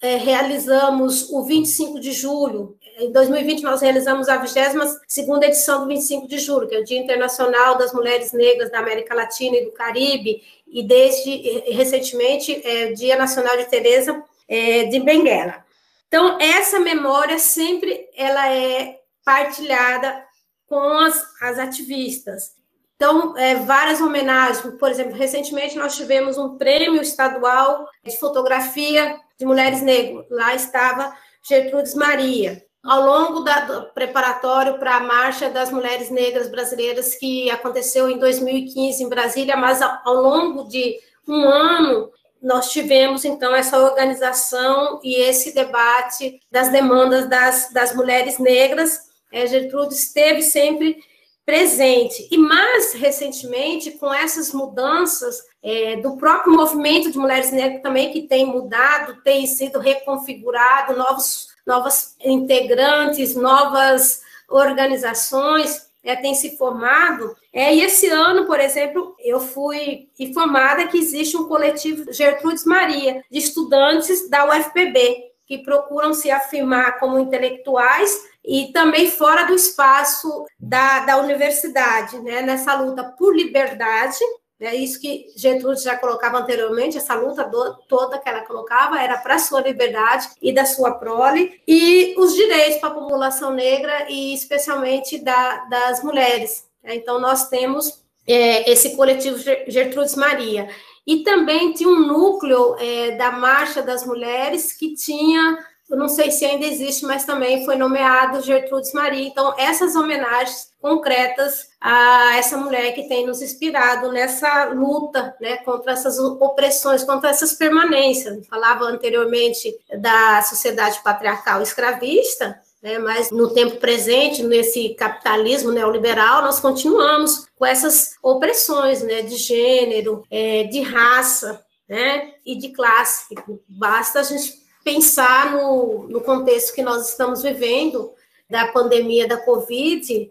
é, 0.00 0.14
realizamos 0.14 1.30
o 1.30 1.42
25 1.42 1.98
de 1.98 2.12
julho, 2.12 2.78
em 2.96 3.10
2020, 3.10 3.62
nós 3.62 3.80
realizamos 3.80 4.28
a 4.28 4.36
22 4.36 4.98
edição 5.42 5.80
do 5.80 5.88
25 5.88 6.28
de 6.28 6.38
julho, 6.38 6.68
que 6.68 6.74
é 6.74 6.78
o 6.78 6.84
Dia 6.84 6.98
Internacional 7.00 7.76
das 7.76 7.92
Mulheres 7.92 8.32
Negras 8.32 8.70
da 8.70 8.78
América 8.78 9.14
Latina 9.14 9.56
e 9.56 9.64
do 9.64 9.72
Caribe, 9.72 10.42
e 10.66 10.82
desde 10.82 11.60
recentemente, 11.72 12.60
é 12.64 12.86
o 12.86 12.94
Dia 12.94 13.16
Nacional 13.16 13.56
de 13.56 13.64
Teresa 13.64 14.22
é, 14.48 14.84
de 14.84 15.00
Benguela. 15.00 15.64
Então, 16.06 16.38
essa 16.40 16.78
memória 16.78 17.38
sempre 17.38 18.08
ela 18.16 18.48
é 18.52 19.00
partilhada 19.24 20.24
com 20.66 20.98
as, 20.98 21.24
as 21.40 21.58
ativistas. 21.58 22.54
Então, 22.94 23.36
é, 23.36 23.56
várias 23.56 24.00
homenagens, 24.00 24.60
por 24.78 24.90
exemplo, 24.90 25.16
recentemente 25.16 25.76
nós 25.76 25.96
tivemos 25.96 26.38
um 26.38 26.56
prêmio 26.56 27.02
estadual 27.02 27.88
de 28.04 28.16
fotografia 28.18 29.18
de 29.36 29.44
mulheres 29.44 29.82
negras. 29.82 30.26
Lá 30.30 30.54
estava 30.54 31.16
Gertrudes 31.42 31.94
Maria 31.94 32.64
ao 32.84 33.00
longo 33.00 33.40
da, 33.40 33.60
do 33.60 33.86
preparatório 33.92 34.78
para 34.78 34.96
a 34.96 35.00
Marcha 35.00 35.48
das 35.48 35.70
Mulheres 35.70 36.10
Negras 36.10 36.50
Brasileiras, 36.50 37.14
que 37.14 37.50
aconteceu 37.50 38.10
em 38.10 38.18
2015 38.18 39.02
em 39.02 39.08
Brasília, 39.08 39.56
mas 39.56 39.80
ao, 39.80 40.00
ao 40.04 40.14
longo 40.16 40.68
de 40.68 40.98
um 41.26 41.48
ano 41.48 42.12
nós 42.42 42.70
tivemos, 42.70 43.24
então, 43.24 43.54
essa 43.56 43.78
organização 43.78 45.00
e 45.02 45.14
esse 45.14 45.54
debate 45.54 46.38
das 46.50 46.68
demandas 46.68 47.26
das, 47.26 47.72
das 47.72 47.94
mulheres 47.94 48.38
negras. 48.38 49.00
É, 49.32 49.46
Gertrude 49.46 49.94
esteve 49.94 50.42
sempre 50.42 50.98
presente. 51.46 52.28
E 52.30 52.36
mais 52.36 52.92
recentemente, 52.92 53.92
com 53.92 54.12
essas 54.12 54.52
mudanças 54.52 55.42
é, 55.62 55.96
do 55.96 56.18
próprio 56.18 56.52
movimento 56.52 57.10
de 57.10 57.16
mulheres 57.16 57.50
negras 57.50 57.82
também, 57.82 58.12
que 58.12 58.28
tem 58.28 58.44
mudado, 58.44 59.22
tem 59.22 59.46
sido 59.46 59.78
reconfigurado, 59.78 60.96
novos 60.96 61.53
novas 61.66 62.16
integrantes, 62.24 63.34
novas 63.34 64.22
organizações 64.48 65.88
é, 66.02 66.14
têm 66.14 66.34
se 66.34 66.56
formado. 66.56 67.34
É, 67.52 67.74
e 67.74 67.80
esse 67.80 68.08
ano, 68.08 68.44
por 68.44 68.60
exemplo, 68.60 69.16
eu 69.18 69.40
fui 69.40 70.08
informada 70.18 70.86
que 70.86 70.98
existe 70.98 71.36
um 71.36 71.48
coletivo 71.48 72.12
Gertrudes 72.12 72.64
Maria, 72.64 73.24
de 73.30 73.38
estudantes 73.38 74.28
da 74.28 74.46
UFPB, 74.46 75.32
que 75.46 75.58
procuram 75.58 76.12
se 76.14 76.30
afirmar 76.30 76.98
como 76.98 77.18
intelectuais 77.18 78.24
e 78.44 78.70
também 78.72 79.10
fora 79.10 79.44
do 79.44 79.54
espaço 79.54 80.44
da, 80.58 81.00
da 81.00 81.16
universidade, 81.18 82.18
né, 82.20 82.42
nessa 82.42 82.74
luta 82.74 83.04
por 83.18 83.34
liberdade, 83.34 84.18
é 84.60 84.74
isso 84.74 85.00
que 85.00 85.26
Gertrude 85.36 85.82
já 85.82 85.96
colocava 85.96 86.38
anteriormente, 86.38 86.96
essa 86.96 87.14
luta 87.14 87.44
do, 87.44 87.74
toda 87.88 88.18
que 88.18 88.28
ela 88.28 88.42
colocava 88.42 89.00
era 89.00 89.18
para 89.18 89.34
a 89.34 89.38
sua 89.38 89.60
liberdade 89.60 90.28
e 90.40 90.52
da 90.52 90.64
sua 90.64 90.92
prole, 90.92 91.60
e 91.66 92.14
os 92.16 92.34
direitos 92.34 92.78
para 92.78 92.90
a 92.90 92.94
população 92.94 93.52
negra 93.52 94.06
e 94.08 94.32
especialmente 94.32 95.18
da, 95.18 95.64
das 95.64 96.02
mulheres. 96.02 96.68
Então, 96.84 97.18
nós 97.18 97.48
temos 97.48 98.04
é, 98.26 98.70
esse 98.70 98.96
coletivo 98.96 99.38
Gertrudes 99.66 100.14
Maria. 100.14 100.68
E 101.06 101.22
também 101.22 101.72
tinha 101.72 101.88
um 101.88 102.06
núcleo 102.06 102.76
é, 102.78 103.12
da 103.16 103.30
Marcha 103.30 103.82
das 103.82 104.06
Mulheres 104.06 104.72
que 104.72 104.94
tinha 104.94 105.58
eu 105.88 105.98
não 105.98 106.08
sei 106.08 106.30
se 106.30 106.44
ainda 106.44 106.64
existe, 106.64 107.04
mas 107.04 107.24
também 107.24 107.64
foi 107.64 107.76
nomeado 107.76 108.40
Gertrudes 108.40 108.92
Maria. 108.94 109.28
Então, 109.28 109.54
essas 109.58 109.94
homenagens 109.94 110.72
concretas 110.80 111.68
a 111.80 112.36
essa 112.36 112.56
mulher 112.56 112.94
que 112.94 113.06
tem 113.06 113.26
nos 113.26 113.42
inspirado 113.42 114.10
nessa 114.10 114.64
luta 114.66 115.34
né, 115.40 115.58
contra 115.58 115.92
essas 115.92 116.18
opressões, 116.18 117.04
contra 117.04 117.30
essas 117.30 117.52
permanências. 117.52 118.46
Falava 118.46 118.84
anteriormente 118.84 119.74
da 119.98 120.42
sociedade 120.42 121.02
patriarcal 121.02 121.60
escravista, 121.60 122.58
né, 122.82 122.98
mas 122.98 123.30
no 123.30 123.52
tempo 123.52 123.76
presente, 123.76 124.42
nesse 124.42 124.94
capitalismo 124.94 125.70
neoliberal, 125.70 126.42
nós 126.42 126.60
continuamos 126.60 127.46
com 127.56 127.66
essas 127.66 128.14
opressões 128.22 129.02
né, 129.02 129.22
de 129.22 129.36
gênero, 129.36 130.22
é, 130.30 130.64
de 130.64 130.80
raça 130.80 131.62
né, 131.88 132.32
e 132.44 132.56
de 132.56 132.70
classe. 132.70 133.34
Basta 133.68 134.20
a 134.20 134.22
gente 134.22 134.63
pensar 134.84 135.52
no, 135.52 136.06
no 136.08 136.20
contexto 136.20 136.74
que 136.74 136.82
nós 136.82 137.08
estamos 137.08 137.42
vivendo, 137.42 138.12
da 138.48 138.68
pandemia 138.68 139.26
da 139.26 139.38
Covid, 139.38 140.30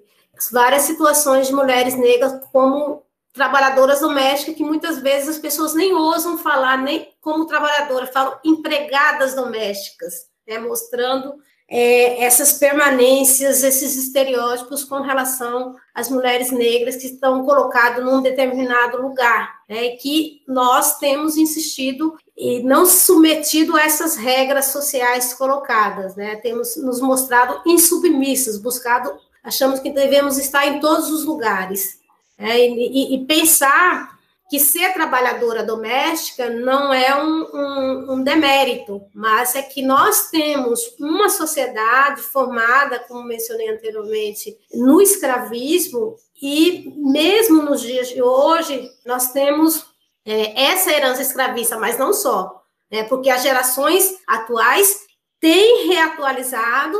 várias 0.51 0.83
situações 0.83 1.47
de 1.47 1.53
mulheres 1.53 1.95
negras 1.95 2.39
como 2.51 3.03
trabalhadoras 3.33 3.99
domésticas, 3.99 4.55
que 4.55 4.63
muitas 4.63 4.99
vezes 4.99 5.29
as 5.29 5.39
pessoas 5.39 5.73
nem 5.73 5.93
ousam 5.93 6.37
falar 6.37 6.77
nem 6.77 7.11
como 7.19 7.47
trabalhadora, 7.47 8.05
falam 8.05 8.39
empregadas 8.45 9.33
domésticas, 9.33 10.27
né, 10.47 10.59
mostrando 10.59 11.35
é, 11.75 12.23
essas 12.23 12.53
permanências, 12.53 13.63
esses 13.63 13.95
estereótipos 13.95 14.83
com 14.83 15.01
relação 15.01 15.75
às 15.91 16.07
mulheres 16.07 16.51
negras 16.51 16.97
que 16.97 17.07
estão 17.07 17.43
colocadas 17.43 18.05
num 18.05 18.21
determinado 18.21 19.01
lugar, 19.01 19.63
né, 19.67 19.89
que 19.95 20.43
nós 20.47 20.99
temos 20.99 21.36
insistido 21.36 22.15
e 22.38 22.62
não 22.62 22.86
submetido 22.86 23.75
a 23.75 23.81
essas 23.81 24.15
regras 24.15 24.65
sociais 24.65 25.33
colocadas, 25.33 26.15
né, 26.15 26.36
temos 26.36 26.75
nos 26.75 27.01
mostrado 27.01 27.59
insubmissas, 27.65 28.59
buscado, 28.59 29.12
achamos 29.43 29.79
que 29.79 29.89
devemos 29.89 30.38
estar 30.38 30.67
em 30.67 30.79
todos 30.79 31.09
os 31.09 31.25
lugares, 31.25 31.97
né, 32.38 32.67
e, 32.67 33.15
e 33.15 33.25
pensar 33.25 34.12
que 34.49 34.60
ser 34.60 34.93
trabalhadora 34.93 35.63
doméstica 35.63 36.49
não 36.49 36.93
é 36.93 37.15
um, 37.15 37.43
um, 37.53 38.13
um, 38.13 38.23
demérito, 38.23 39.01
mas 39.13 39.56
é 39.56 39.62
que 39.62 39.82
nós 39.82 40.29
temos 40.29 40.79
uma 40.99 41.29
sociedade 41.29 42.21
formada, 42.21 42.99
como 42.99 43.23
mencionei 43.23 43.69
anteriormente, 43.69 44.56
no 44.73 45.01
escravismo, 45.01 46.15
e 46.41 46.93
mesmo 46.97 47.62
nos 47.62 47.82
dias 47.82 48.10
de 48.10 48.21
hoje, 48.21 48.91
nós 49.06 49.32
temos 49.32 49.86
é, 50.25 50.65
essa 50.65 50.91
herança 50.91 51.21
escravista, 51.21 51.77
mas 51.77 51.97
não 51.97 52.13
só, 52.13 52.62
né, 52.91 53.03
porque 53.03 53.29
as 53.29 53.41
gerações 53.41 54.13
atuais 54.27 54.99
têm 55.39 55.88
reatualizado 55.88 56.97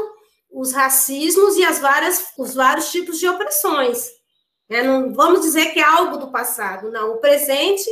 os 0.52 0.72
racismos 0.72 1.58
e 1.58 1.66
as 1.66 1.80
várias, 1.80 2.34
os 2.38 2.54
vários 2.54 2.92
tipos 2.92 3.20
de 3.20 3.28
opressões. 3.28 4.08
Né? 4.70 4.84
Não 4.84 5.14
vamos 5.14 5.42
dizer 5.42 5.68
que 5.68 5.80
é 5.80 5.84
algo 5.84 6.18
do 6.18 6.32
passado, 6.32 6.92
não. 6.92 7.14
O 7.14 7.18
presente 7.18 7.90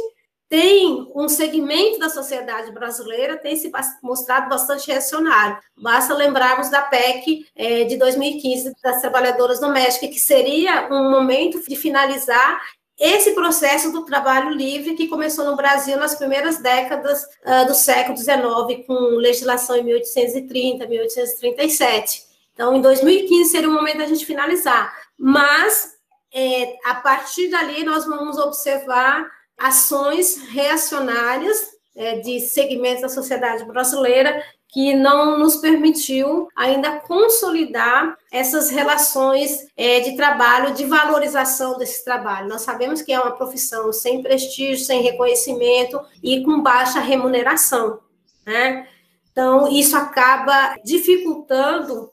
tem 0.52 1.10
um 1.16 1.30
segmento 1.30 1.98
da 1.98 2.10
sociedade 2.10 2.74
brasileira 2.74 3.38
tem 3.38 3.56
se 3.56 3.72
mostrado 4.04 4.50
bastante 4.50 4.86
reacionário. 4.86 5.58
Basta 5.78 6.14
lembrarmos 6.14 6.70
da 6.70 6.82
PEC 6.82 7.46
é, 7.56 7.86
de 7.86 7.96
2015 7.96 8.74
das 8.84 9.00
trabalhadoras 9.00 9.62
domésticas, 9.62 10.10
que 10.10 10.20
seria 10.20 10.90
um 10.92 11.10
momento 11.10 11.64
de 11.66 11.76
finalizar 11.78 12.62
esse 13.00 13.32
processo 13.32 13.94
do 13.94 14.04
trabalho 14.04 14.50
livre 14.50 14.94
que 14.94 15.08
começou 15.08 15.46
no 15.46 15.56
Brasil 15.56 15.98
nas 15.98 16.16
primeiras 16.16 16.58
décadas 16.58 17.24
uh, 17.24 17.66
do 17.66 17.74
século 17.74 18.18
XIX, 18.18 18.86
com 18.86 18.94
legislação 19.16 19.78
em 19.78 19.84
1830, 19.84 20.86
1837. 20.86 22.24
Então, 22.54 22.76
em 22.76 22.82
2015 22.82 23.50
seria 23.50 23.70
o 23.70 23.74
momento 23.74 24.00
da 24.00 24.06
gente 24.06 24.26
finalizar. 24.26 24.94
Mas 25.18 25.94
é, 26.34 26.78
a 26.86 26.96
partir 26.96 27.50
dali 27.50 27.84
nós 27.84 28.06
vamos 28.06 28.38
observar 28.38 29.30
ações 29.58 30.38
reacionárias 30.50 31.72
é, 31.96 32.20
de 32.20 32.40
segmentos 32.40 33.02
da 33.02 33.10
sociedade 33.10 33.66
brasileira 33.66 34.42
que 34.72 34.94
não 34.94 35.38
nos 35.38 35.58
permitiu 35.58 36.48
ainda 36.56 37.02
consolidar 37.02 38.18
essas 38.32 38.70
relações 38.70 39.68
é, 39.76 40.00
de 40.00 40.16
trabalho, 40.16 40.74
de 40.74 40.86
valorização 40.86 41.78
desse 41.78 42.06
trabalho. 42.06 42.48
Nós 42.48 42.62
sabemos 42.62 43.02
que 43.02 43.12
é 43.12 43.20
uma 43.20 43.36
profissão 43.36 43.92
sem 43.92 44.24
prestígio, 44.24 44.86
sem 44.86 45.02
reconhecimento 45.02 46.00
e 46.24 46.42
com 46.44 46.62
baixa 46.62 47.02
remuneração, 47.02 48.00
né? 48.46 48.88
Então, 49.30 49.70
isso 49.70 49.96
acaba 49.96 50.76
dificultando 50.84 52.10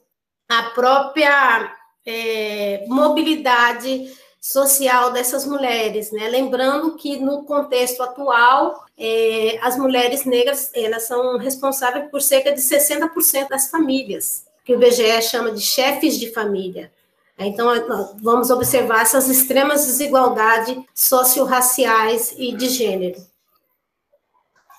a 0.49 0.63
própria 0.71 1.73
é, 2.09 2.85
mobilidade 2.87 4.11
social 4.41 5.11
dessas 5.11 5.45
mulheres, 5.45 6.11
né? 6.11 6.27
Lembrando 6.27 6.95
que 6.95 7.17
no 7.17 7.43
contexto 7.43 8.01
atual, 8.01 8.85
é, 8.97 9.59
as 9.61 9.77
mulheres 9.77 10.25
negras 10.25 10.71
elas 10.73 11.03
são 11.03 11.37
responsáveis 11.37 12.09
por 12.09 12.21
cerca 12.21 12.51
de 12.51 12.61
60% 12.61 13.49
das 13.49 13.69
famílias, 13.69 14.45
que 14.65 14.73
o 14.73 14.75
IBGE 14.75 15.21
chama 15.21 15.51
de 15.51 15.61
chefes 15.61 16.17
de 16.17 16.31
família. 16.31 16.91
Então, 17.37 17.67
vamos 18.21 18.49
observar 18.49 19.03
essas 19.03 19.29
extremas 19.29 19.85
desigualdades 19.85 20.77
socio-raciais 20.93 22.33
e 22.37 22.53
de 22.53 22.67
gênero. 22.67 23.17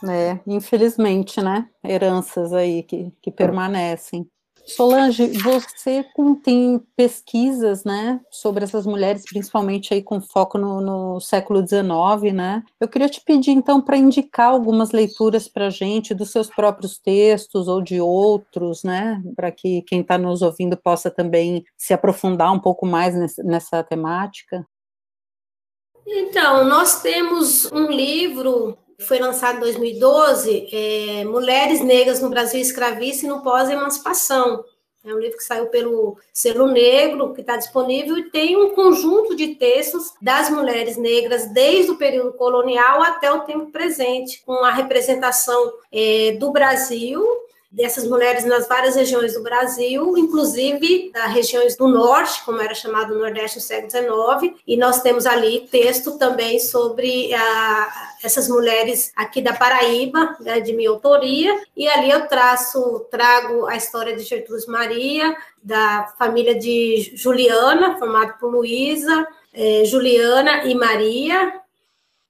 É, 0.08 0.38
infelizmente, 0.46 1.40
né? 1.40 1.68
Heranças 1.82 2.52
aí 2.52 2.82
que, 2.82 3.12
que 3.22 3.30
permanecem. 3.30 4.28
Solange, 4.66 5.26
você 5.38 6.04
tem 6.42 6.80
pesquisas, 6.96 7.84
né, 7.84 8.20
sobre 8.30 8.64
essas 8.64 8.86
mulheres, 8.86 9.24
principalmente 9.24 9.92
aí 9.92 10.02
com 10.02 10.20
foco 10.20 10.58
no, 10.58 10.80
no 10.80 11.20
século 11.20 11.66
XIX, 11.66 12.32
né? 12.34 12.62
Eu 12.78 12.88
queria 12.88 13.08
te 13.08 13.20
pedir 13.20 13.50
então 13.50 13.80
para 13.80 13.96
indicar 13.96 14.48
algumas 14.48 14.92
leituras 14.92 15.48
para 15.48 15.70
gente 15.70 16.14
dos 16.14 16.30
seus 16.30 16.48
próprios 16.48 16.98
textos 16.98 17.68
ou 17.68 17.82
de 17.82 18.00
outros, 18.00 18.82
né, 18.84 19.22
para 19.34 19.50
que 19.50 19.82
quem 19.82 20.00
está 20.00 20.16
nos 20.16 20.42
ouvindo 20.42 20.76
possa 20.76 21.10
também 21.10 21.64
se 21.76 21.92
aprofundar 21.92 22.52
um 22.52 22.60
pouco 22.60 22.86
mais 22.86 23.14
nessa, 23.14 23.42
nessa 23.42 23.82
temática. 23.82 24.66
Então, 26.06 26.64
nós 26.64 27.02
temos 27.02 27.70
um 27.70 27.86
livro 27.86 28.76
foi 29.00 29.18
lançado 29.18 29.56
em 29.56 29.60
2012, 29.60 30.68
é, 30.72 31.24
Mulheres 31.24 31.80
Negras 31.80 32.20
no 32.20 32.30
Brasil 32.30 32.60
Escravista 32.60 33.26
e 33.26 33.28
no 33.28 33.42
Pós-Emancipação. 33.42 34.64
É 35.02 35.14
um 35.14 35.18
livro 35.18 35.38
que 35.38 35.44
saiu 35.44 35.68
pelo 35.68 36.18
Selo 36.30 36.66
Negro, 36.66 37.32
que 37.32 37.40
está 37.40 37.56
disponível, 37.56 38.18
e 38.18 38.30
tem 38.30 38.56
um 38.56 38.70
conjunto 38.74 39.34
de 39.34 39.54
textos 39.54 40.12
das 40.20 40.50
mulheres 40.50 40.98
negras 40.98 41.46
desde 41.46 41.90
o 41.90 41.96
período 41.96 42.34
colonial 42.34 43.02
até 43.02 43.32
o 43.32 43.40
tempo 43.40 43.72
presente, 43.72 44.42
com 44.44 44.62
a 44.62 44.70
representação 44.70 45.72
é, 45.90 46.32
do 46.38 46.52
Brasil 46.52 47.26
dessas 47.70 48.04
mulheres 48.04 48.44
nas 48.44 48.66
várias 48.66 48.96
regiões 48.96 49.34
do 49.34 49.42
Brasil, 49.42 50.18
inclusive 50.18 51.10
das 51.12 51.32
regiões 51.32 51.76
do 51.76 51.86
norte, 51.86 52.42
como 52.44 52.60
era 52.60 52.74
chamado 52.74 53.16
Nordeste 53.16 53.58
no 53.58 53.62
século 53.62 53.90
XIX, 54.40 54.60
e 54.66 54.76
nós 54.76 55.00
temos 55.02 55.24
ali 55.24 55.68
texto 55.70 56.18
também 56.18 56.58
sobre 56.58 57.32
a, 57.32 58.08
essas 58.24 58.48
mulheres 58.48 59.12
aqui 59.14 59.40
da 59.40 59.52
Paraíba, 59.52 60.36
né, 60.40 60.58
de 60.58 60.72
minha 60.72 60.90
autoria, 60.90 61.62
e 61.76 61.86
ali 61.86 62.10
eu 62.10 62.26
traço, 62.26 63.06
trago 63.08 63.66
a 63.66 63.76
história 63.76 64.16
de 64.16 64.24
Gertrude 64.24 64.66
Maria, 64.66 65.36
da 65.62 66.12
família 66.18 66.58
de 66.58 67.12
Juliana, 67.14 67.98
formada 67.98 68.32
por 68.32 68.50
Luísa, 68.50 69.26
eh, 69.54 69.84
Juliana 69.84 70.64
e 70.64 70.74
Maria, 70.74 71.52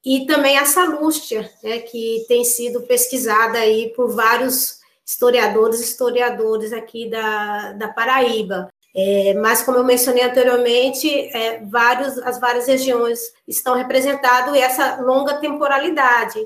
e 0.05 0.27
também 0.27 0.59
a 0.59 0.67
Salústia, 0.67 1.51
né, 1.63 1.79
que 1.79 2.27
tem 2.29 2.45
sido 2.45 2.83
pesquisada 2.83 3.59
aí 3.59 3.91
por 3.97 4.15
vários 4.15 4.80
historiadores 5.11 5.81
historiadores 5.81 6.73
aqui 6.73 7.11
da, 7.11 7.73
da 7.73 7.89
Paraíba. 7.89 8.73
É, 8.95 9.35
mas, 9.35 9.63
como 9.63 9.79
eu 9.79 9.85
mencionei 9.85 10.23
anteriormente, 10.23 11.09
é, 11.37 11.65
vários, 11.65 12.19
as 12.19 12.41
várias 12.41 12.67
regiões 12.67 13.21
estão 13.47 13.75
representadas 13.75 14.55
e 14.55 14.59
essa 14.59 15.01
longa 15.01 15.35
temporalidade. 15.35 16.39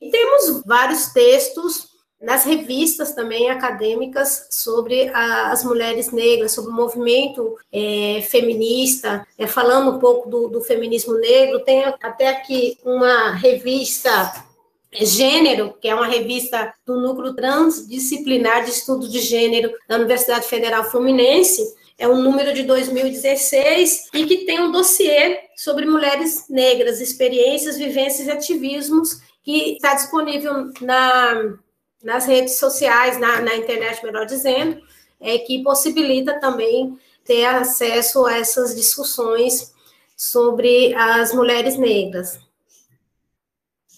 E 0.00 0.10
temos 0.10 0.62
vários 0.66 1.12
textos 1.12 1.88
nas 2.20 2.44
revistas 2.44 3.14
também 3.14 3.50
acadêmicas 3.50 4.48
sobre 4.50 5.10
a, 5.10 5.50
as 5.50 5.62
mulheres 5.62 6.10
negras, 6.10 6.52
sobre 6.52 6.70
o 6.70 6.74
movimento 6.74 7.56
é, 7.70 8.22
feminista, 8.22 9.26
é, 9.38 9.46
falando 9.46 9.96
um 9.96 9.98
pouco 9.98 10.28
do, 10.28 10.48
do 10.48 10.62
feminismo 10.62 11.14
negro. 11.14 11.64
Tem 11.64 11.84
até 11.84 12.28
aqui 12.28 12.78
uma 12.82 13.32
revista 13.32 14.32
Gênero, 15.00 15.74
que 15.80 15.88
é 15.88 15.94
uma 15.94 16.06
revista 16.06 16.72
do 16.86 17.00
Núcleo 17.00 17.34
Transdisciplinar 17.34 18.64
de 18.64 18.70
Estudo 18.70 19.08
de 19.08 19.20
Gênero 19.20 19.72
da 19.88 19.96
Universidade 19.96 20.46
Federal 20.46 20.84
Fluminense, 20.84 21.62
é 21.98 22.08
um 22.08 22.20
número 22.20 22.52
de 22.52 22.62
2016 22.64 24.10
e 24.12 24.26
que 24.26 24.38
tem 24.44 24.60
um 24.60 24.72
dossiê 24.72 25.40
sobre 25.56 25.86
mulheres 25.86 26.48
negras, 26.48 27.00
experiências, 27.00 27.76
vivências 27.76 28.26
e 28.26 28.30
ativismos, 28.30 29.20
que 29.42 29.74
está 29.74 29.94
disponível 29.94 30.70
na, 30.80 31.56
nas 32.02 32.26
redes 32.26 32.58
sociais, 32.58 33.18
na, 33.18 33.40
na 33.40 33.56
internet, 33.56 34.04
melhor 34.04 34.26
dizendo, 34.26 34.80
é, 35.20 35.38
que 35.38 35.62
possibilita 35.62 36.40
também 36.40 36.98
ter 37.24 37.44
acesso 37.46 38.26
a 38.26 38.38
essas 38.38 38.74
discussões 38.74 39.72
sobre 40.16 40.94
as 40.94 41.32
mulheres 41.32 41.76
negras. 41.76 42.43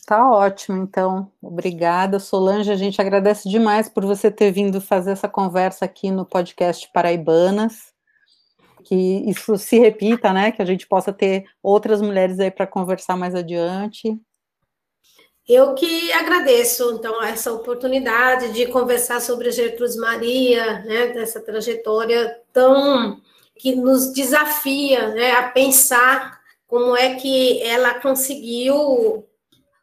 Tá 0.06 0.30
ótimo, 0.30 0.84
então. 0.84 1.32
Obrigada, 1.42 2.20
Solange. 2.20 2.70
A 2.70 2.76
gente 2.76 3.00
agradece 3.00 3.48
demais 3.48 3.88
por 3.88 4.06
você 4.06 4.30
ter 4.30 4.52
vindo 4.52 4.80
fazer 4.80 5.10
essa 5.10 5.28
conversa 5.28 5.84
aqui 5.84 6.12
no 6.12 6.24
podcast 6.24 6.88
Paraibanas. 6.94 7.92
Que 8.84 8.94
isso 9.28 9.58
se 9.58 9.80
repita, 9.80 10.32
né? 10.32 10.52
Que 10.52 10.62
a 10.62 10.64
gente 10.64 10.86
possa 10.86 11.12
ter 11.12 11.44
outras 11.60 12.00
mulheres 12.00 12.38
aí 12.38 12.52
para 12.52 12.68
conversar 12.68 13.16
mais 13.16 13.34
adiante. 13.34 14.16
Eu 15.48 15.74
que 15.74 16.12
agradeço, 16.12 16.92
então, 16.92 17.20
essa 17.22 17.52
oportunidade 17.52 18.52
de 18.52 18.66
conversar 18.66 19.20
sobre 19.20 19.50
Gertrudes 19.50 19.96
Maria, 19.96 20.80
né, 20.84 21.08
dessa 21.08 21.40
trajetória 21.40 22.40
tão 22.52 23.20
que 23.56 23.74
nos 23.74 24.12
desafia 24.12 25.08
né, 25.08 25.32
a 25.32 25.48
pensar 25.48 26.40
como 26.66 26.96
é 26.96 27.14
que 27.14 27.62
ela 27.62 27.94
conseguiu 27.94 29.24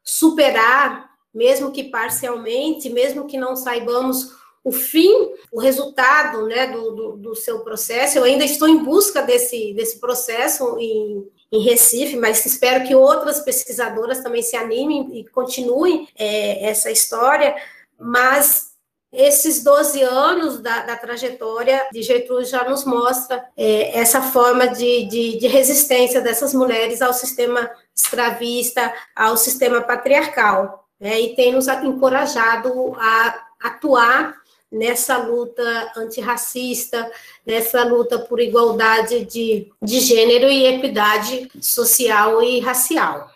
superar, 0.04 1.10
mesmo 1.34 1.72
que 1.72 1.86
parcialmente, 1.86 2.90
mesmo 2.90 3.26
que 3.26 3.38
não 3.38 3.56
saibamos 3.56 4.32
o 4.64 4.72
fim, 4.72 5.12
o 5.52 5.60
resultado 5.60 6.46
né, 6.46 6.68
do, 6.68 6.92
do, 6.92 7.18
do, 7.18 7.36
seu 7.36 7.60
processo. 7.60 8.18
Eu 8.18 8.24
ainda 8.24 8.46
estou 8.46 8.68
em 8.68 8.82
busca 8.84 9.22
desse, 9.22 9.74
desse 9.74 10.00
processo 10.00 10.78
em, 10.80 11.28
em 11.52 11.62
Recife, 11.62 12.16
mas 12.16 12.46
espero 12.46 12.88
que 12.88 12.96
outras 12.96 13.42
pesquisadoras 13.42 14.24
também 14.24 14.42
se 14.42 14.56
animem 14.56 15.20
e 15.20 15.26
continuem 15.28 16.08
é, 16.18 16.66
essa 16.66 16.90
história. 16.90 17.56
Mas 18.00 18.73
esses 19.14 19.64
12 19.64 20.02
anos 20.02 20.60
da, 20.60 20.82
da, 20.82 20.98
trajetória 20.98 21.88
de 21.92 22.02
Gertrude 22.02 22.50
já 22.50 22.68
nos 22.68 22.84
mostra 22.84 23.48
é, 23.56 24.00
essa 24.00 24.24
forma 24.24 24.68
de, 24.68 25.06
de, 25.06 25.38
de, 25.38 25.48
resistência 25.48 26.20
dessas 26.20 26.52
mulheres 26.52 27.00
ao 27.00 27.14
sistema 27.14 27.70
escravista, 27.96 28.92
ao 29.16 29.38
sistema 29.38 29.82
patriarcal, 29.82 30.88
né, 31.00 31.22
e 31.22 31.36
tem 31.36 31.54
nos 31.54 31.68
encorajado 31.68 32.96
a 32.98 33.48
atuar 33.62 34.42
nessa 34.72 35.18
luta 35.18 35.92
antirracista, 35.96 37.12
nessa 37.46 37.84
luta 37.84 38.18
por 38.18 38.40
igualdade 38.40 39.24
de, 39.26 39.72
de 39.80 40.00
gênero 40.00 40.48
e 40.50 40.66
equidade 40.66 41.52
social 41.62 42.42
e 42.42 42.60
racial. 42.60 43.30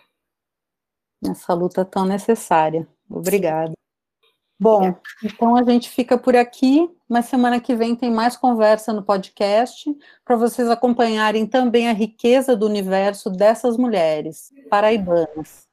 Essa 1.24 1.54
luta 1.54 1.84
tão 1.84 2.04
necessária. 2.04 2.86
Obrigada. 3.08 3.77
Bom, 4.60 4.92
então 5.22 5.54
a 5.54 5.62
gente 5.62 5.88
fica 5.88 6.18
por 6.18 6.34
aqui, 6.34 6.90
mas 7.08 7.26
semana 7.26 7.60
que 7.60 7.76
vem 7.76 7.94
tem 7.94 8.10
mais 8.10 8.36
conversa 8.36 8.92
no 8.92 9.04
podcast, 9.04 9.88
para 10.24 10.34
vocês 10.34 10.68
acompanharem 10.68 11.46
também 11.46 11.88
a 11.88 11.92
riqueza 11.92 12.56
do 12.56 12.66
universo 12.66 13.30
dessas 13.30 13.76
mulheres 13.76 14.52
paraibanas. 14.68 15.68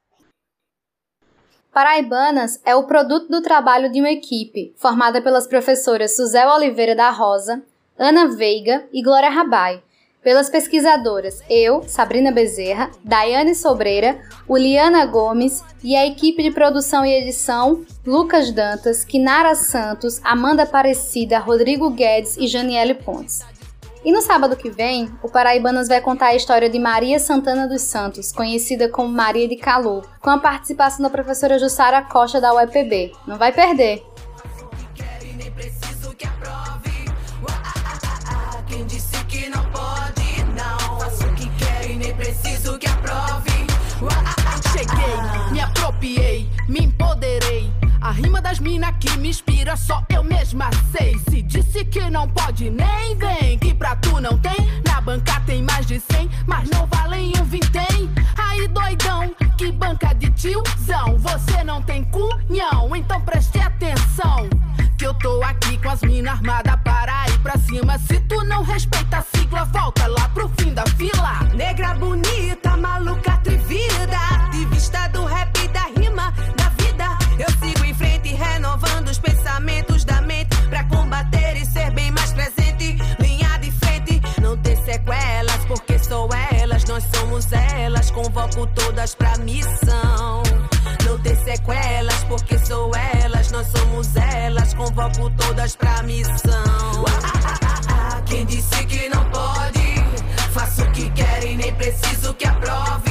Paraibanas 1.74 2.62
é 2.64 2.76
o 2.76 2.86
produto 2.86 3.28
do 3.28 3.42
trabalho 3.42 3.92
de 3.92 4.00
uma 4.00 4.12
equipe 4.12 4.74
formada 4.78 5.20
pelas 5.22 5.48
professoras 5.48 6.16
Suzel 6.16 6.48
Oliveira 6.50 6.96
da 6.96 7.10
Rosa, 7.10 7.64
Ana 7.98 8.28
Veiga 8.28 8.88
e 8.94 9.02
Glória 9.02 9.30
Rabai, 9.30 9.84
pelas 10.26 10.50
pesquisadoras 10.50 11.44
eu, 11.48 11.84
Sabrina 11.84 12.32
Bezerra, 12.32 12.90
Daiane 13.04 13.54
Sobreira, 13.54 14.18
Uliana 14.50 15.06
Gomes 15.06 15.64
e 15.84 15.96
a 15.96 16.04
equipe 16.04 16.42
de 16.42 16.50
produção 16.50 17.06
e 17.06 17.14
edição 17.14 17.86
Lucas 18.04 18.52
Dantas, 18.52 19.06
Kinara 19.06 19.54
Santos, 19.54 20.20
Amanda 20.24 20.64
Aparecida, 20.64 21.38
Rodrigo 21.38 21.92
Guedes 21.92 22.38
e 22.38 22.48
Janiele 22.48 22.96
Pontes. 22.96 23.46
E 24.04 24.12
no 24.12 24.20
sábado 24.20 24.56
que 24.56 24.72
vem, 24.72 25.12
o 25.22 25.30
Paraibanas 25.30 25.88
vai 25.88 26.02
contar 26.02 26.28
a 26.28 26.36
história 26.36 26.72
de 26.72 26.80
Maria 26.80 27.20
Santana 27.20 27.68
dos 27.68 27.84
Santos, 27.84 28.32
conhecida 28.32 28.90
como 28.90 29.10
Maria 29.10 29.48
de 29.48 29.58
Calu, 29.58 30.02
com 30.22 30.32
a 30.32 30.40
participação 30.40 31.04
da 31.04 31.10
professora 31.10 31.60
Jussara 31.60 32.02
Costa 32.02 32.42
da 32.42 32.52
UEPB. 32.52 33.12
Não 33.28 33.38
vai 33.38 33.52
perder! 33.52 34.15
A 48.06 48.12
rima 48.12 48.40
das 48.40 48.60
mina 48.60 48.94
que 48.94 49.18
me 49.18 49.30
inspira, 49.30 49.76
só 49.76 50.04
eu 50.10 50.24
mesma 50.24 50.70
sei. 50.96 51.18
Se 51.28 51.42
disse 51.42 51.84
que 51.86 52.08
não 52.08 52.30
pode, 52.30 52.70
nem 52.70 53.18
vem. 53.18 53.58
Que 53.58 53.74
pra 53.74 53.96
tu 53.96 54.22
não 54.22 54.38
tem, 54.38 54.54
na 54.86 55.02
banca 55.02 55.42
tem 55.48 55.64
mais 55.64 55.88
de 55.88 56.00
cem, 56.00 56.30
mas 56.46 56.70
não 56.70 56.86
valem 56.86 57.34
um 57.36 57.44
vintém. 57.46 58.08
Aí 58.38 58.68
doidão, 58.68 59.34
que 59.58 59.72
banca 59.72 60.14
de 60.14 60.30
tiozão. 60.30 61.18
Você 61.18 61.64
não 61.64 61.82
tem 61.82 62.04
cunhão, 62.04 62.96
então 62.96 63.20
preste 63.22 63.58
atenção. 63.60 64.48
Que 65.00 65.08
eu 65.08 65.14
tô 65.16 65.42
aqui 65.42 65.76
com 65.80 65.90
as 65.90 66.02
minas 66.04 66.36
armadas 66.36 66.76
para 66.84 67.28
ir 67.30 67.40
pra 67.40 67.58
cima. 67.58 67.98
Se 67.98 68.20
tu 68.20 68.44
não 68.44 68.64
respeita 68.64 69.18
a 69.18 69.24
sigla, 69.36 69.66
volta 69.66 70.06
lá 70.06 70.30
pro 70.30 70.48
fim 70.60 70.76
da 70.76 70.86
fila. 70.86 71.40
Negra 71.56 71.96
bonita, 71.96 72.75
Convoco 88.46 88.68
todas 88.76 89.16
pra 89.16 89.36
missão. 89.40 90.44
Não 91.04 91.18
ter 91.20 91.36
sequelas, 91.38 92.24
porque 92.26 92.60
sou 92.60 92.92
elas, 93.24 93.50
nós 93.52 93.66
somos 93.68 94.16
elas. 94.16 94.72
Convoco 94.76 95.32
todas 95.32 95.76
pra 95.76 96.04
missão. 96.04 97.06
Quem 98.28 98.46
disse 98.46 98.86
que 98.86 99.10
não 99.10 99.26
pode? 99.32 99.96
Faço 100.52 100.84
o 100.84 100.92
que 100.92 101.10
quer 101.12 101.44
e 101.44 101.56
nem 101.56 101.74
preciso 101.74 102.36
que 102.36 102.48
aprove. 102.48 103.05